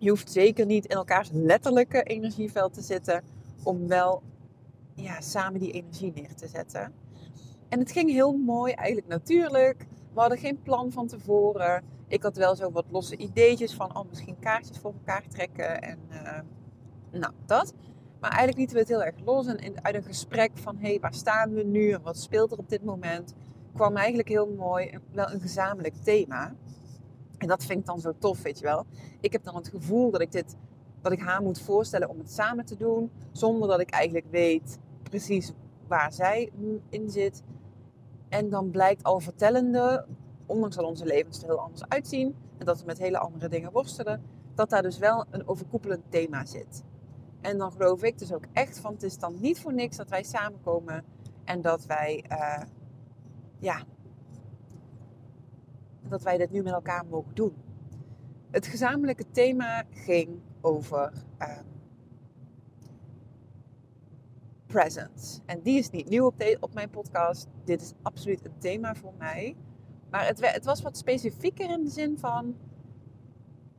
Je 0.03 0.10
hoeft 0.10 0.31
zeker 0.31 0.65
niet 0.65 0.86
in 0.86 0.95
elkaars 0.95 1.29
letterlijke 1.31 2.03
energieveld 2.03 2.74
te 2.74 2.81
zitten 2.81 3.24
om 3.63 3.88
wel 3.88 4.22
ja, 4.95 5.22
samen 5.22 5.60
die 5.60 5.72
energie 5.72 6.12
neer 6.15 6.36
te 6.36 6.48
zetten. 6.48 6.93
En 7.69 7.79
het 7.79 7.91
ging 7.91 8.12
heel 8.12 8.33
mooi, 8.33 8.74
eigenlijk 8.74 9.07
natuurlijk. 9.07 9.88
We 10.13 10.19
hadden 10.19 10.38
geen 10.38 10.62
plan 10.62 10.91
van 10.91 11.07
tevoren. 11.07 11.83
Ik 12.07 12.24
had 12.24 12.38
wel 12.38 12.55
zo 12.55 12.72
wat 12.72 12.86
losse 12.89 13.17
ideetjes 13.17 13.74
van 13.74 13.98
oh, 13.98 14.10
misschien 14.10 14.39
kaartjes 14.39 14.77
voor 14.77 14.93
elkaar 14.93 15.27
trekken 15.27 15.81
en 15.81 16.00
uh, 16.12 16.39
nou, 17.12 17.33
dat. 17.45 17.74
Maar 18.19 18.31
eigenlijk 18.31 18.57
lieten 18.57 18.75
we 18.75 18.81
het 18.81 18.91
heel 18.91 19.03
erg 19.03 19.25
los. 19.25 19.48
En 19.48 19.83
uit 19.83 19.95
een 19.95 20.03
gesprek 20.03 20.51
van 20.53 20.77
hé, 20.77 20.88
hey, 20.88 21.00
waar 21.00 21.13
staan 21.13 21.53
we 21.53 21.63
nu 21.63 21.91
en 21.91 22.01
wat 22.01 22.17
speelt 22.17 22.51
er 22.51 22.57
op 22.57 22.69
dit 22.69 22.83
moment, 22.83 23.33
kwam 23.74 23.95
eigenlijk 23.95 24.29
heel 24.29 24.53
mooi 24.57 24.98
wel 25.12 25.31
een 25.31 25.41
gezamenlijk 25.41 25.95
thema. 26.03 26.55
En 27.44 27.50
dat 27.50 27.66
vind 27.66 27.80
ik 27.80 27.86
dan 27.86 28.00
zo 28.00 28.14
tof, 28.20 28.42
weet 28.42 28.60
je 28.60 28.66
wel. 28.66 28.86
Ik 29.20 29.32
heb 29.32 29.44
dan 29.44 29.56
het 29.56 29.68
gevoel 29.68 30.12
dat 30.12 30.22
ik, 30.22 30.32
dit, 30.32 30.56
dat 31.02 31.12
ik 31.12 31.20
haar 31.20 31.42
moet 31.42 31.62
voorstellen 31.62 32.10
om 32.10 32.20
het 32.20 32.32
samen 32.32 32.66
te 32.66 32.76
doen. 32.76 33.12
Zonder 33.32 33.68
dat 33.68 33.80
ik 33.80 33.90
eigenlijk 33.90 34.26
weet 34.30 34.80
precies 35.04 35.54
waar 35.88 36.14
zij 36.14 36.52
in 36.90 37.10
zit. 37.10 37.44
En 38.30 38.50
dan 38.50 38.70
blijkt 38.70 39.04
al 39.04 39.20
vertellende, 39.20 40.06
ondanks 40.46 40.76
dat 40.76 40.86
onze 40.86 41.06
levens 41.06 41.42
er 41.42 41.46
heel 41.46 41.60
anders 41.60 41.88
uitzien. 41.88 42.36
En 42.58 42.66
dat 42.66 42.80
we 42.80 42.86
met 42.86 42.98
hele 42.98 43.18
andere 43.18 43.50
dingen 43.50 43.72
worstelen. 43.72 44.22
Dat 44.56 44.70
daar 44.70 44.82
dus 44.82 44.98
wel 44.98 45.26
een 45.30 45.48
overkoepelend 45.48 46.04
thema 46.10 46.46
zit. 46.46 46.84
En 47.42 47.58
dan 47.58 47.72
geloof 47.72 48.04
ik 48.04 48.20
dus 48.20 48.34
ook 48.34 48.46
echt 48.54 48.80
van 48.80 48.94
het 48.94 49.04
is 49.04 49.18
dan 49.18 49.36
niet 49.40 49.60
voor 49.60 49.74
niks 49.74 49.98
dat 49.98 50.10
wij 50.10 50.24
samenkomen. 50.24 51.04
En 51.44 51.62
dat 51.62 51.86
wij, 51.86 52.26
uh, 52.32 52.64
ja, 53.60 53.84
dat 56.10 56.24
wij 56.24 56.38
dit 56.38 56.51
nu 56.51 56.63
met 56.63 56.74
elkaar 56.74 57.05
mogen 57.05 57.36
doen. 57.36 57.53
Het 58.51 58.67
gezamenlijke 58.67 59.25
thema 59.31 59.83
ging 59.91 60.39
over 60.62 61.13
uh, 61.39 61.57
presence. 64.65 65.39
En 65.45 65.62
die 65.62 65.77
is 65.77 65.89
niet 65.89 66.10
nieuw 66.10 66.25
op, 66.25 66.57
op 66.60 66.74
mijn 66.74 66.89
podcast. 66.89 67.48
Dit 67.63 67.81
is 67.81 67.93
absoluut 68.01 68.45
een 68.45 68.57
thema 68.57 68.95
voor 68.95 69.13
mij. 69.17 69.55
Maar 70.10 70.27
het, 70.27 70.51
het 70.53 70.65
was 70.65 70.81
wat 70.81 70.98
specifieker 70.98 71.69
in 71.69 71.83
de 71.83 71.89
zin 71.89 72.17
van 72.17 72.55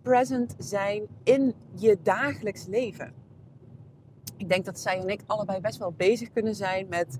present 0.02 0.54
zijn 0.58 1.06
in 1.22 1.54
je 1.74 1.98
dagelijks 2.02 2.66
leven. 2.66 3.12
Ik 4.36 4.48
denk 4.48 4.64
dat 4.64 4.80
zij 4.80 5.00
en 5.00 5.08
ik 5.08 5.22
allebei 5.26 5.60
best 5.60 5.78
wel 5.78 5.92
bezig 5.92 6.32
kunnen 6.32 6.54
zijn 6.54 6.88
met 6.88 7.18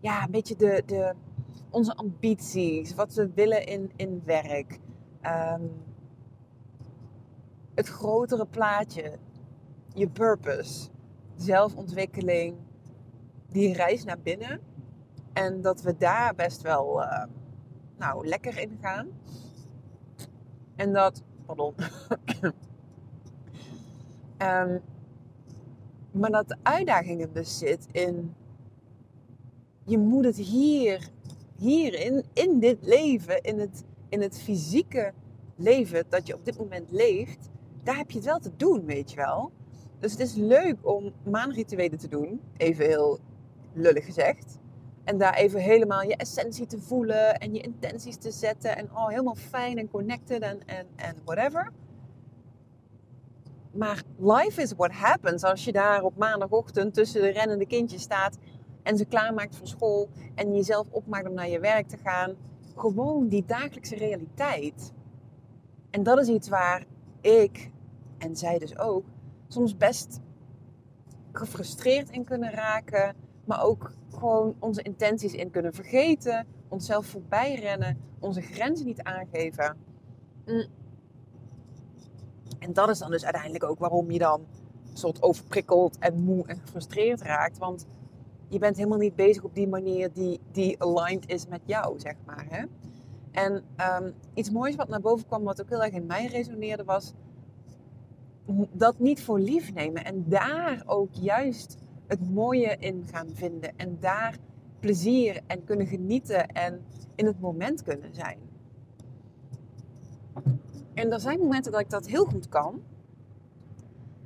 ja, 0.00 0.24
een 0.24 0.30
beetje 0.30 0.56
de, 0.56 0.82
de, 0.86 1.14
onze 1.70 1.96
ambities, 1.96 2.94
wat 2.94 3.14
we 3.14 3.30
willen 3.34 3.66
in, 3.66 3.90
in 3.96 4.22
werk. 4.24 4.78
Ehm, 5.20 5.62
het 7.74 7.88
grotere 7.88 8.46
plaatje, 8.46 9.18
je 9.94 10.08
purpose, 10.08 10.88
zelfontwikkeling, 11.36 12.56
die 13.48 13.74
reis 13.74 14.04
naar 14.04 14.20
binnen. 14.20 14.60
En 15.32 15.60
dat 15.60 15.82
we 15.82 15.96
daar 15.96 16.34
best 16.34 16.62
wel 16.62 17.02
uh, 17.02 17.24
nou, 17.98 18.26
lekker 18.26 18.58
in 18.58 18.78
gaan. 18.80 19.08
En 20.76 20.92
dat, 20.92 21.22
pardon. 21.46 21.74
um, 24.38 24.80
maar 26.20 26.30
dat 26.30 26.48
de 26.48 26.56
uitdaging 26.62 27.20
er 27.20 27.32
dus 27.32 27.58
zit 27.58 27.86
in, 27.92 28.34
je 29.84 29.98
moet 29.98 30.24
het 30.24 30.36
hier 30.36 31.10
hierin, 31.60 32.24
in 32.32 32.60
dit 32.60 32.78
leven, 32.80 33.42
in 33.42 33.58
het, 33.58 33.84
in 34.08 34.20
het 34.20 34.40
fysieke 34.40 35.12
leven 35.56 36.04
dat 36.08 36.26
je 36.26 36.34
op 36.34 36.44
dit 36.44 36.58
moment 36.58 36.90
leeft, 36.90 37.48
daar 37.82 37.96
heb 37.96 38.10
je 38.10 38.16
het 38.16 38.26
wel 38.26 38.38
te 38.38 38.56
doen, 38.56 38.84
weet 38.84 39.10
je 39.10 39.16
wel. 39.16 39.52
Dus 39.98 40.12
het 40.12 40.20
is 40.20 40.34
leuk 40.34 40.76
om 40.82 41.12
maanrituelen 41.22 41.98
te 41.98 42.08
doen, 42.08 42.40
even 42.56 42.86
heel 42.86 43.18
lullig 43.72 44.04
gezegd. 44.04 44.58
En 45.04 45.18
daar 45.18 45.34
even 45.34 45.60
helemaal 45.60 46.02
je 46.02 46.16
essentie 46.16 46.66
te 46.66 46.80
voelen 46.80 47.38
en 47.38 47.54
je 47.54 47.60
intenties 47.60 48.16
te 48.16 48.30
zetten. 48.30 48.76
En 48.76 48.90
oh, 48.92 49.08
helemaal 49.08 49.34
fijn 49.34 49.78
en 49.78 49.90
connected 49.90 50.42
en, 50.42 50.60
en, 50.66 50.86
en 50.96 51.16
whatever. 51.24 51.72
Maar 53.72 54.02
life 54.18 54.62
is 54.62 54.72
what 54.72 54.92
happens 54.92 55.42
als 55.42 55.64
je 55.64 55.72
daar 55.72 56.02
op 56.02 56.16
maandagochtend 56.16 56.94
tussen 56.94 57.20
de 57.20 57.28
rennende 57.28 57.66
kindjes 57.66 58.02
staat 58.02 58.36
en 58.90 58.96
ze 58.96 59.04
klaarmaakt 59.04 59.56
voor 59.56 59.66
school 59.66 60.08
en 60.34 60.54
jezelf 60.54 60.86
opmaakt 60.90 61.28
om 61.28 61.34
naar 61.34 61.48
je 61.48 61.60
werk 61.60 61.88
te 61.88 61.96
gaan. 61.96 62.34
Gewoon 62.76 63.28
die 63.28 63.44
dagelijkse 63.46 63.96
realiteit. 63.96 64.92
En 65.90 66.02
dat 66.02 66.18
is 66.18 66.28
iets 66.28 66.48
waar 66.48 66.84
ik, 67.20 67.70
en 68.18 68.36
zij 68.36 68.58
dus 68.58 68.78
ook, 68.78 69.04
soms 69.48 69.76
best 69.76 70.20
gefrustreerd 71.32 72.10
in 72.10 72.24
kunnen 72.24 72.50
raken. 72.50 73.14
Maar 73.44 73.62
ook 73.62 73.92
gewoon 74.10 74.54
onze 74.58 74.82
intenties 74.82 75.32
in 75.32 75.50
kunnen 75.50 75.74
vergeten. 75.74 76.46
Onszelf 76.68 77.06
voorbij 77.06 77.54
rennen. 77.54 77.98
Onze 78.18 78.40
grenzen 78.40 78.86
niet 78.86 79.02
aangeven. 79.02 79.76
Mm. 80.46 80.66
En 82.58 82.72
dat 82.72 82.88
is 82.88 82.98
dan 82.98 83.10
dus 83.10 83.24
uiteindelijk 83.24 83.64
ook 83.64 83.78
waarom 83.78 84.10
je 84.10 84.18
dan 84.18 84.46
soort 84.92 85.22
overprikkeld 85.22 85.98
en 85.98 86.20
moe 86.20 86.46
en 86.46 86.60
gefrustreerd 86.60 87.22
raakt. 87.22 87.58
Want 87.58 87.86
je 88.50 88.58
bent 88.58 88.76
helemaal 88.76 88.98
niet 88.98 89.14
bezig 89.14 89.42
op 89.44 89.54
die 89.54 89.68
manier 89.68 90.12
die, 90.12 90.40
die 90.52 90.82
aligned 90.82 91.28
is 91.28 91.46
met 91.46 91.60
jou, 91.64 91.98
zeg 91.98 92.14
maar. 92.26 92.46
Hè? 92.48 92.64
En 93.30 93.64
um, 94.02 94.14
iets 94.34 94.50
moois 94.50 94.74
wat 94.74 94.88
naar 94.88 95.00
boven 95.00 95.26
kwam, 95.26 95.44
wat 95.44 95.60
ook 95.60 95.68
heel 95.68 95.82
erg 95.82 95.92
in 95.92 96.06
mij 96.06 96.26
resoneerde, 96.26 96.84
was 96.84 97.12
dat 98.72 98.98
niet 98.98 99.22
voor 99.22 99.40
lief 99.40 99.74
nemen. 99.74 100.04
En 100.04 100.24
daar 100.28 100.82
ook 100.86 101.12
juist 101.12 101.78
het 102.06 102.30
mooie 102.30 102.76
in 102.78 103.06
gaan 103.10 103.28
vinden. 103.32 103.72
En 103.76 103.96
daar 104.00 104.38
plezier 104.80 105.40
en 105.46 105.64
kunnen 105.64 105.86
genieten 105.86 106.46
en 106.46 106.84
in 107.14 107.26
het 107.26 107.40
moment 107.40 107.82
kunnen 107.82 108.14
zijn. 108.14 108.38
En 110.94 111.12
er 111.12 111.20
zijn 111.20 111.38
momenten 111.38 111.72
dat 111.72 111.80
ik 111.80 111.90
dat 111.90 112.06
heel 112.06 112.24
goed 112.24 112.48
kan. 112.48 112.82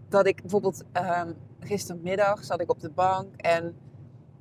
Dat 0.08 0.26
ik 0.26 0.40
bijvoorbeeld 0.40 0.84
um, 0.92 1.34
gistermiddag 1.58 2.44
zat 2.44 2.60
ik 2.60 2.70
op 2.70 2.80
de 2.80 2.90
bank 2.90 3.36
en 3.36 3.74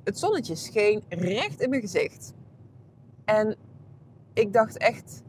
het 0.04 0.18
zonnetje 0.18 0.54
scheen 0.54 1.02
recht 1.08 1.60
in 1.60 1.70
mijn 1.70 1.80
gezicht. 1.80 2.32
En 3.24 3.56
ik 4.32 4.52
dacht 4.52 4.78
echt, 4.78 5.22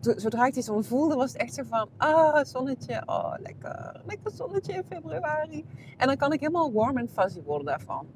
zodra 0.00 0.46
ik 0.46 0.54
die 0.54 0.62
zon 0.62 0.84
voelde, 0.84 1.14
was 1.14 1.32
het 1.32 1.40
echt 1.40 1.54
zo 1.54 1.62
van, 1.62 1.88
ah, 1.96 2.44
zonnetje, 2.44 3.02
oh, 3.06 3.34
lekker, 3.38 4.02
lekker 4.06 4.30
zonnetje 4.30 4.72
in 4.72 4.84
februari. 4.88 5.64
En 5.96 6.06
dan 6.06 6.16
kan 6.16 6.32
ik 6.32 6.40
helemaal 6.40 6.72
warm 6.72 6.98
en 6.98 7.08
fuzzy 7.08 7.42
worden 7.42 7.66
daarvan. 7.66 8.06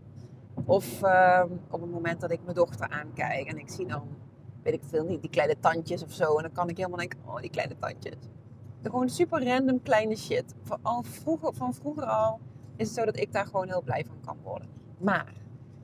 Of 0.65 1.03
uh, 1.03 1.45
op 1.71 1.81
het 1.81 1.91
moment 1.91 2.21
dat 2.21 2.31
ik 2.31 2.41
mijn 2.43 2.57
dochter 2.57 2.89
aankijk 2.89 3.47
en 3.47 3.59
ik 3.59 3.69
zie 3.69 3.87
dan, 3.87 4.03
weet 4.63 4.75
ik 4.75 4.83
veel 4.85 5.05
niet, 5.05 5.21
die 5.21 5.31
kleine 5.31 5.57
tandjes 5.61 6.03
of 6.03 6.13
zo. 6.13 6.37
En 6.37 6.43
dan 6.43 6.53
kan 6.53 6.69
ik 6.69 6.77
helemaal 6.77 6.99
denken, 6.99 7.19
oh, 7.27 7.37
die 7.37 7.51
kleine 7.51 7.77
tandjes. 7.79 8.17
Gewoon 8.83 9.09
super 9.09 9.45
random 9.45 9.83
kleine 9.83 10.17
shit. 10.17 10.55
Van, 10.63 10.79
al 10.83 11.03
vroeger, 11.03 11.55
van 11.55 11.75
vroeger 11.75 12.05
al 12.05 12.41
is 12.77 12.87
het 12.87 12.97
zo 12.97 13.05
dat 13.05 13.17
ik 13.17 13.33
daar 13.33 13.47
gewoon 13.47 13.69
heel 13.69 13.83
blij 13.83 14.05
van 14.05 14.21
kan 14.25 14.37
worden. 14.43 14.82
Maar 15.03 15.33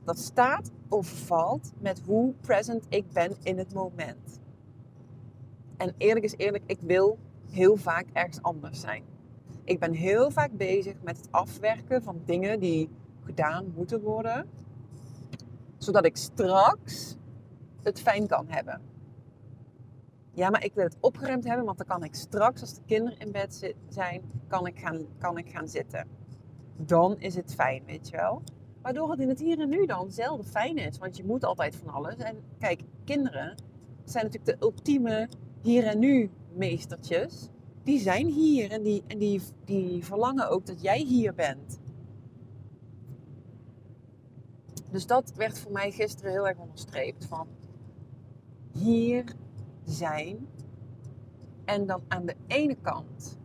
dat 0.03 0.17
staat 0.17 0.71
of 0.89 1.07
valt 1.07 1.71
met 1.79 2.01
hoe 2.05 2.33
present 2.33 2.85
ik 2.89 3.11
ben 3.11 3.35
in 3.43 3.57
het 3.57 3.73
moment. 3.73 4.39
En 5.77 5.93
eerlijk 5.97 6.25
is 6.25 6.35
eerlijk, 6.37 6.63
ik 6.65 6.81
wil 6.81 7.17
heel 7.49 7.75
vaak 7.75 8.05
ergens 8.13 8.41
anders 8.41 8.79
zijn. 8.79 9.03
Ik 9.63 9.79
ben 9.79 9.93
heel 9.93 10.31
vaak 10.31 10.51
bezig 10.51 11.01
met 11.01 11.17
het 11.17 11.31
afwerken 11.31 12.03
van 12.03 12.21
dingen 12.25 12.59
die 12.59 12.89
gedaan 13.23 13.73
moeten 13.75 14.01
worden. 14.01 14.49
Zodat 15.77 16.05
ik 16.05 16.17
straks 16.17 17.15
het 17.83 18.01
fijn 18.01 18.27
kan 18.27 18.45
hebben. 18.47 18.81
Ja, 20.31 20.49
maar 20.49 20.63
ik 20.63 20.73
wil 20.73 20.83
het 20.83 20.97
opgeruimd 20.99 21.43
hebben, 21.43 21.65
want 21.65 21.77
dan 21.77 21.87
kan 21.87 22.03
ik 22.03 22.15
straks, 22.15 22.61
als 22.61 22.75
de 22.75 22.81
kinderen 22.85 23.19
in 23.19 23.31
bed 23.31 23.73
zijn, 23.89 24.21
kan 24.47 24.67
ik 24.67 24.79
gaan, 24.79 25.05
kan 25.17 25.37
ik 25.37 25.49
gaan 25.49 25.67
zitten. 25.67 26.07
Dan 26.75 27.19
is 27.19 27.35
het 27.35 27.53
fijn, 27.53 27.83
weet 27.85 28.09
je 28.09 28.17
wel. 28.17 28.41
Waardoor 28.81 29.11
het 29.11 29.19
in 29.19 29.29
het 29.29 29.39
hier 29.39 29.59
en 29.59 29.69
nu 29.69 29.85
dan 29.85 30.11
zelden 30.11 30.45
fijn 30.45 30.77
is. 30.77 30.97
Want 30.97 31.17
je 31.17 31.23
moet 31.25 31.43
altijd 31.43 31.75
van 31.75 31.93
alles. 31.93 32.15
En 32.15 32.43
kijk, 32.59 32.81
kinderen 33.03 33.55
zijn 34.03 34.25
natuurlijk 34.25 34.59
de 34.59 34.65
ultieme 34.65 35.29
hier 35.61 35.85
en 35.85 35.99
nu 35.99 36.29
meestertjes. 36.53 37.49
Die 37.83 37.99
zijn 37.99 38.27
hier 38.27 38.71
en 38.71 38.83
die, 38.83 39.03
en 39.07 39.17
die, 39.17 39.41
die 39.65 40.05
verlangen 40.05 40.49
ook 40.49 40.65
dat 40.65 40.81
jij 40.81 40.99
hier 40.99 41.33
bent. 41.33 41.79
Dus 44.91 45.05
dat 45.07 45.33
werd 45.35 45.59
voor 45.59 45.71
mij 45.71 45.91
gisteren 45.91 46.31
heel 46.31 46.47
erg 46.47 46.57
onderstreept. 46.57 47.25
Van 47.25 47.47
hier 48.71 49.23
zijn. 49.83 50.47
En 51.65 51.85
dan 51.85 52.01
aan 52.07 52.25
de 52.25 52.35
ene 52.47 52.75
kant 52.81 53.37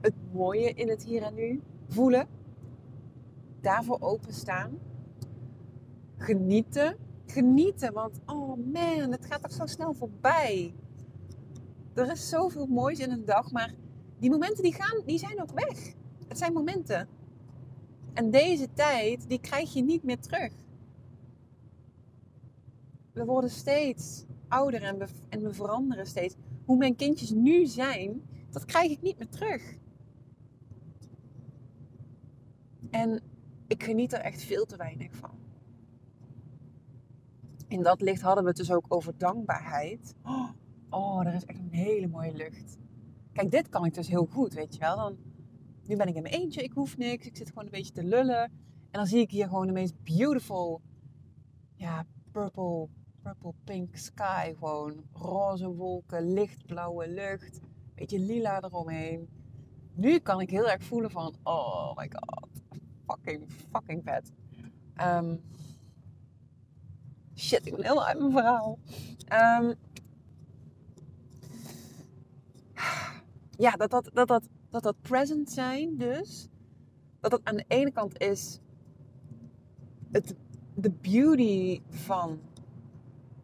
het 0.00 0.14
mooie 0.32 0.72
in 0.72 0.88
het 0.88 1.04
hier 1.04 1.22
en 1.22 1.34
nu 1.34 1.62
voelen. 1.88 2.28
Daarvoor 3.60 4.00
openstaan. 4.00 4.78
Genieten. 6.16 6.96
Genieten, 7.26 7.92
want 7.92 8.20
oh 8.26 8.72
man, 8.72 9.12
het 9.12 9.26
gaat 9.26 9.42
toch 9.42 9.52
zo 9.52 9.66
snel 9.66 9.94
voorbij. 9.94 10.74
Er 11.94 12.10
is 12.10 12.28
zoveel 12.28 12.66
moois 12.66 12.98
in 12.98 13.10
een 13.10 13.24
dag, 13.24 13.50
maar 13.50 13.74
die 14.18 14.30
momenten 14.30 14.62
die 14.62 14.74
gaan, 14.74 15.02
die 15.06 15.18
zijn 15.18 15.42
ook 15.42 15.50
weg. 15.50 15.94
Het 16.28 16.38
zijn 16.38 16.52
momenten. 16.52 17.08
En 18.12 18.30
deze 18.30 18.68
tijd, 18.72 19.28
die 19.28 19.40
krijg 19.40 19.72
je 19.72 19.82
niet 19.82 20.02
meer 20.02 20.20
terug. 20.20 20.52
We 23.12 23.24
worden 23.24 23.50
steeds 23.50 24.24
ouder 24.48 24.82
en 24.82 24.98
we, 24.98 25.06
en 25.28 25.42
we 25.42 25.54
veranderen 25.54 26.06
steeds. 26.06 26.34
Hoe 26.64 26.76
mijn 26.76 26.96
kindjes 26.96 27.30
nu 27.30 27.66
zijn, 27.66 28.22
dat 28.50 28.64
krijg 28.64 28.90
ik 28.90 29.02
niet 29.02 29.18
meer 29.18 29.28
terug. 29.28 29.76
En 32.90 33.20
ik 33.68 33.82
geniet 33.82 34.12
er 34.12 34.20
echt 34.20 34.42
veel 34.42 34.64
te 34.64 34.76
weinig 34.76 35.16
van. 35.16 35.30
In 37.68 37.82
dat 37.82 38.00
licht 38.00 38.22
hadden 38.22 38.42
we 38.42 38.48
het 38.48 38.58
dus 38.58 38.72
ook 38.72 38.84
over 38.88 39.18
dankbaarheid. 39.18 40.14
Oh, 40.90 41.26
er 41.26 41.34
is 41.34 41.44
echt 41.44 41.58
een 41.58 41.72
hele 41.72 42.06
mooie 42.06 42.32
lucht. 42.32 42.78
Kijk, 43.32 43.50
dit 43.50 43.68
kan 43.68 43.84
ik 43.84 43.94
dus 43.94 44.08
heel 44.08 44.26
goed, 44.26 44.54
weet 44.54 44.74
je 44.74 44.80
wel. 44.80 44.96
Dan, 44.96 45.16
nu 45.86 45.96
ben 45.96 46.08
ik 46.08 46.14
in 46.14 46.22
mijn 46.22 46.34
eentje, 46.34 46.62
ik 46.62 46.72
hoef 46.72 46.96
niks. 46.96 47.26
Ik 47.26 47.36
zit 47.36 47.48
gewoon 47.48 47.64
een 47.64 47.70
beetje 47.70 47.92
te 47.92 48.04
lullen. 48.04 48.42
En 48.90 48.98
dan 48.98 49.06
zie 49.06 49.20
ik 49.20 49.30
hier 49.30 49.48
gewoon 49.48 49.66
de 49.66 49.72
meest 49.72 50.02
beautiful, 50.02 50.80
ja, 51.74 52.06
purple, 52.32 52.88
purple 53.22 53.54
pink 53.64 53.96
sky. 53.96 54.54
Gewoon 54.58 55.04
roze 55.12 55.74
wolken, 55.74 56.32
lichtblauwe 56.32 57.08
lucht. 57.08 57.60
Beetje 57.94 58.18
lila 58.18 58.62
eromheen. 58.62 59.28
Nu 59.94 60.18
kan 60.18 60.40
ik 60.40 60.50
heel 60.50 60.68
erg 60.68 60.82
voelen 60.82 61.10
van, 61.10 61.34
oh 61.42 61.96
my 61.96 62.10
god, 62.10 62.47
fucking, 63.28 63.46
fucking 63.72 64.02
vet. 64.04 64.32
Ehm, 64.96 65.36
shit, 67.34 67.66
ik 67.66 67.76
ben 67.76 67.84
heel 67.84 68.06
uit 68.06 68.18
mijn 68.18 68.32
verhaal. 68.32 68.78
Um, 69.60 69.74
ja, 73.64 73.70
dat 73.70 73.90
dat, 73.90 74.10
dat, 74.12 74.28
dat, 74.28 74.48
dat 74.68 74.82
dat 74.82 75.00
present 75.00 75.50
zijn 75.50 75.96
dus, 75.96 76.48
dat 77.20 77.30
dat 77.30 77.40
aan 77.44 77.56
de 77.56 77.64
ene 77.68 77.92
kant 77.92 78.20
is 78.20 78.60
het, 80.12 80.34
de 80.74 80.90
beauty 80.90 81.80
van 81.88 82.40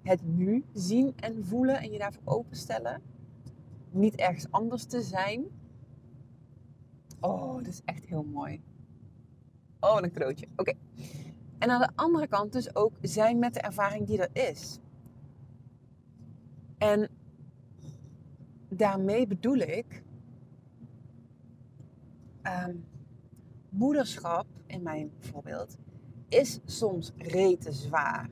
het 0.02 0.20
nu 0.22 0.64
zien 0.72 1.12
en 1.16 1.44
voelen 1.44 1.80
en 1.80 1.92
je 1.92 1.98
daarvoor 1.98 2.22
openstellen. 2.24 3.02
Niet 3.90 4.14
ergens 4.14 4.50
anders 4.50 4.84
te 4.84 5.02
zijn. 5.02 5.44
Oh, 7.20 7.54
dat 7.54 7.66
is 7.66 7.82
echt 7.84 8.04
heel 8.04 8.24
mooi. 8.24 8.62
Oh, 9.84 9.98
een 10.00 10.12
cadeautje. 10.12 10.46
Oké. 10.56 10.72
En 11.58 11.70
aan 11.70 11.80
de 11.80 11.90
andere 11.94 12.26
kant 12.26 12.52
dus 12.52 12.74
ook 12.74 12.92
zijn 13.00 13.38
met 13.38 13.54
de 13.54 13.60
ervaring 13.60 14.06
die 14.06 14.26
er 14.26 14.50
is. 14.50 14.78
En 16.78 17.08
daarmee 18.68 19.26
bedoel 19.26 19.56
ik 19.56 20.02
um, 22.42 22.84
moederschap, 23.68 24.46
in 24.66 24.82
mijn 24.82 25.12
voorbeeld, 25.18 25.76
is 26.28 26.60
soms 26.64 27.12
rete 27.16 27.72
zwaar. 27.72 28.30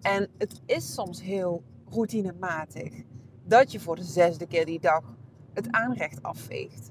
En 0.00 0.30
het 0.38 0.60
is 0.66 0.94
soms 0.94 1.22
heel 1.22 1.62
routinematig 1.88 3.02
dat 3.44 3.72
je 3.72 3.80
voor 3.80 3.96
de 3.96 4.04
zesde 4.04 4.46
keer 4.46 4.66
die 4.66 4.80
dag 4.80 5.16
het 5.52 5.70
aanrecht 5.70 6.22
afveegt. 6.22 6.90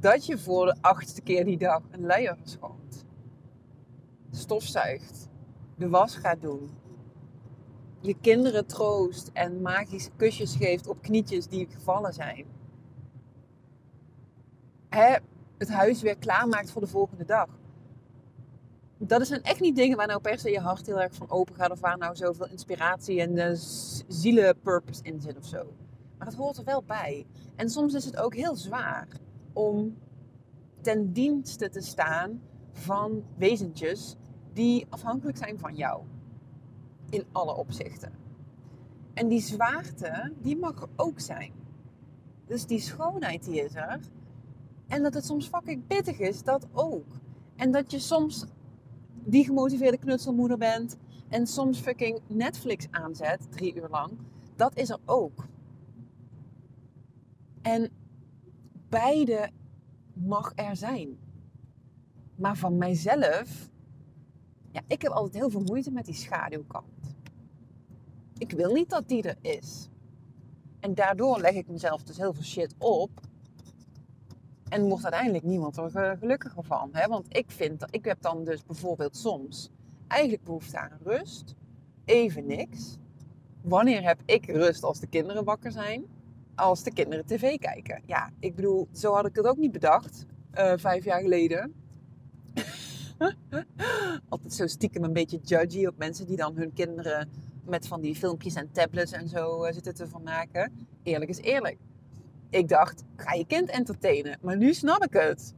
Dat 0.00 0.26
je 0.26 0.38
voor 0.38 0.66
de 0.66 0.76
achtste 0.80 1.20
keer 1.20 1.44
die 1.44 1.58
dag 1.58 1.82
een 1.90 2.06
luier 2.06 2.36
verschoont. 2.36 3.04
Stofzuigt. 4.30 5.28
De 5.76 5.88
was 5.88 6.16
gaat 6.16 6.40
doen. 6.40 6.70
Je 8.00 8.14
kinderen 8.20 8.66
troost 8.66 9.30
en 9.32 9.62
magische 9.62 10.10
kusjes 10.16 10.56
geeft 10.56 10.88
op 10.88 11.02
knietjes 11.02 11.46
die 11.46 11.66
gevallen 11.70 12.14
zijn 12.14 12.46
hè, 14.96 15.16
het 15.58 15.68
huis 15.68 16.02
weer 16.02 16.16
klaarmaakt 16.16 16.70
voor 16.70 16.80
de 16.80 16.86
volgende 16.86 17.24
dag. 17.24 17.48
Dat 18.98 19.26
zijn 19.26 19.42
echt 19.42 19.60
niet 19.60 19.76
dingen 19.76 19.96
waar 19.96 20.06
nou 20.06 20.20
per 20.20 20.38
se 20.38 20.50
je 20.50 20.60
hart 20.60 20.86
heel 20.86 21.00
erg 21.00 21.14
van 21.14 21.30
open 21.30 21.54
gaat. 21.54 21.70
Of 21.70 21.80
waar 21.80 21.98
nou 21.98 22.16
zoveel 22.16 22.48
inspiratie 22.48 23.20
en 23.20 23.36
uh, 23.36 23.50
zielenpurpose 24.08 25.02
in 25.02 25.20
zit 25.20 25.36
of 25.36 25.44
zo. 25.44 25.72
Maar 26.18 26.26
het 26.26 26.36
hoort 26.36 26.56
er 26.56 26.64
wel 26.64 26.82
bij. 26.82 27.26
En 27.56 27.70
soms 27.70 27.94
is 27.94 28.04
het 28.04 28.16
ook 28.16 28.34
heel 28.34 28.56
zwaar 28.56 29.08
om 29.56 29.96
ten 30.80 31.12
dienste 31.12 31.68
te 31.68 31.80
staan 31.80 32.40
van 32.72 33.22
wezentjes 33.36 34.16
die 34.52 34.86
afhankelijk 34.88 35.36
zijn 35.36 35.58
van 35.58 35.74
jou. 35.74 36.02
In 37.10 37.24
alle 37.32 37.54
opzichten. 37.56 38.12
En 39.14 39.28
die 39.28 39.40
zwaarte, 39.40 40.32
die 40.40 40.56
mag 40.56 40.82
er 40.82 40.88
ook 40.96 41.20
zijn. 41.20 41.52
Dus 42.46 42.66
die 42.66 42.80
schoonheid 42.80 43.44
die 43.44 43.64
is 43.64 43.74
er. 43.74 44.00
En 44.86 45.02
dat 45.02 45.14
het 45.14 45.24
soms 45.24 45.48
fucking 45.48 45.86
pittig 45.86 46.18
is, 46.18 46.42
dat 46.42 46.66
ook. 46.72 47.06
En 47.56 47.70
dat 47.70 47.90
je 47.90 47.98
soms 47.98 48.44
die 49.24 49.44
gemotiveerde 49.44 49.98
knutselmoeder 49.98 50.58
bent 50.58 50.96
en 51.28 51.46
soms 51.46 51.80
fucking 51.80 52.20
Netflix 52.26 52.86
aanzet, 52.90 53.52
drie 53.52 53.74
uur 53.74 53.88
lang. 53.88 54.10
Dat 54.56 54.76
is 54.76 54.90
er 54.90 54.98
ook. 55.04 55.46
En 57.62 57.90
beide 58.98 59.50
mag 60.12 60.52
er 60.54 60.76
zijn. 60.76 61.18
Maar 62.36 62.56
van 62.56 62.76
mijzelf, 62.76 63.70
ja, 64.70 64.80
ik 64.86 65.02
heb 65.02 65.12
altijd 65.12 65.34
heel 65.34 65.50
veel 65.50 65.62
moeite 65.62 65.90
met 65.90 66.04
die 66.04 66.14
schaduwkant. 66.14 67.16
Ik 68.38 68.50
wil 68.50 68.72
niet 68.72 68.90
dat 68.90 69.08
die 69.08 69.22
er 69.22 69.36
is. 69.40 69.88
En 70.80 70.94
daardoor 70.94 71.40
leg 71.40 71.54
ik 71.54 71.68
mezelf 71.68 72.02
dus 72.02 72.16
heel 72.16 72.32
veel 72.32 72.42
shit 72.42 72.74
op 72.78 73.10
en 74.68 74.88
wordt 74.88 75.04
uiteindelijk 75.04 75.44
niemand 75.44 75.76
er 75.76 76.16
gelukkiger 76.18 76.64
van. 76.64 76.88
Hè? 76.92 77.06
Want 77.06 77.36
ik 77.36 77.50
vind, 77.50 77.80
dat 77.80 77.94
ik 77.94 78.04
heb 78.04 78.22
dan 78.22 78.44
dus 78.44 78.64
bijvoorbeeld 78.64 79.16
soms 79.16 79.70
eigenlijk 80.06 80.44
behoefte 80.44 80.78
aan 80.78 80.98
rust. 81.02 81.54
Even 82.04 82.46
niks. 82.46 82.96
Wanneer 83.62 84.02
heb 84.02 84.22
ik 84.24 84.46
rust 84.46 84.82
als 84.82 85.00
de 85.00 85.06
kinderen 85.06 85.44
wakker 85.44 85.72
zijn? 85.72 86.15
Als 86.56 86.82
de 86.82 86.92
kinderen 86.92 87.26
tv 87.26 87.58
kijken. 87.58 88.02
Ja, 88.06 88.30
ik 88.40 88.54
bedoel, 88.54 88.88
zo 88.92 89.14
had 89.14 89.26
ik 89.26 89.36
het 89.36 89.46
ook 89.46 89.56
niet 89.56 89.72
bedacht. 89.72 90.26
Uh, 90.58 90.72
vijf 90.76 91.04
jaar 91.04 91.20
geleden. 91.20 91.74
Altijd 94.28 94.52
zo 94.52 94.66
stiekem 94.66 95.04
een 95.04 95.12
beetje 95.12 95.40
judgy 95.42 95.86
op 95.86 95.98
mensen 95.98 96.26
die 96.26 96.36
dan 96.36 96.56
hun 96.56 96.72
kinderen 96.72 97.28
met 97.64 97.88
van 97.88 98.00
die 98.00 98.14
filmpjes 98.14 98.54
en 98.54 98.70
tablets 98.72 99.12
en 99.12 99.28
zo 99.28 99.64
uh, 99.64 99.72
zitten 99.72 99.94
te 99.94 100.06
vermaken. 100.06 100.88
Eerlijk 101.02 101.30
is 101.30 101.40
eerlijk 101.40 101.76
ik 102.50 102.68
dacht, 102.68 103.04
ga 103.16 103.32
je 103.32 103.46
kind 103.46 103.70
entertainen. 103.70 104.38
Maar 104.40 104.56
nu 104.56 104.74
snap 104.74 105.04
ik 105.04 105.12
het. 105.12 105.54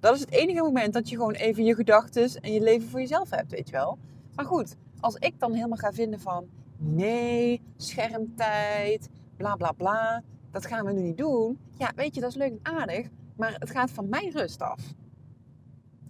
Dat 0.00 0.14
is 0.14 0.20
het 0.20 0.30
enige 0.30 0.60
moment 0.60 0.92
dat 0.92 1.08
je 1.08 1.16
gewoon 1.16 1.32
even 1.32 1.64
je 1.64 1.74
gedachten 1.74 2.30
en 2.40 2.52
je 2.52 2.60
leven 2.60 2.88
voor 2.88 3.00
jezelf 3.00 3.30
hebt, 3.30 3.50
weet 3.50 3.68
je 3.68 3.74
wel. 3.74 3.98
Maar 4.34 4.44
goed, 4.44 4.76
als 5.00 5.14
ik 5.14 5.38
dan 5.38 5.52
helemaal 5.52 5.76
ga 5.76 5.92
vinden 5.92 6.20
van, 6.20 6.46
nee, 6.78 7.60
schermtijd, 7.76 9.08
bla 9.38 9.56
bla 9.56 9.72
bla, 9.72 10.22
dat 10.50 10.66
gaan 10.66 10.84
we 10.84 10.92
nu 10.92 11.02
niet 11.02 11.18
doen. 11.18 11.58
Ja, 11.72 11.92
weet 11.96 12.14
je, 12.14 12.20
dat 12.20 12.30
is 12.30 12.36
leuk 12.36 12.58
en 12.62 12.74
aardig, 12.78 13.08
maar 13.36 13.54
het 13.58 13.70
gaat 13.70 13.90
van 13.90 14.08
mijn 14.08 14.30
rust 14.30 14.62
af. 14.62 14.94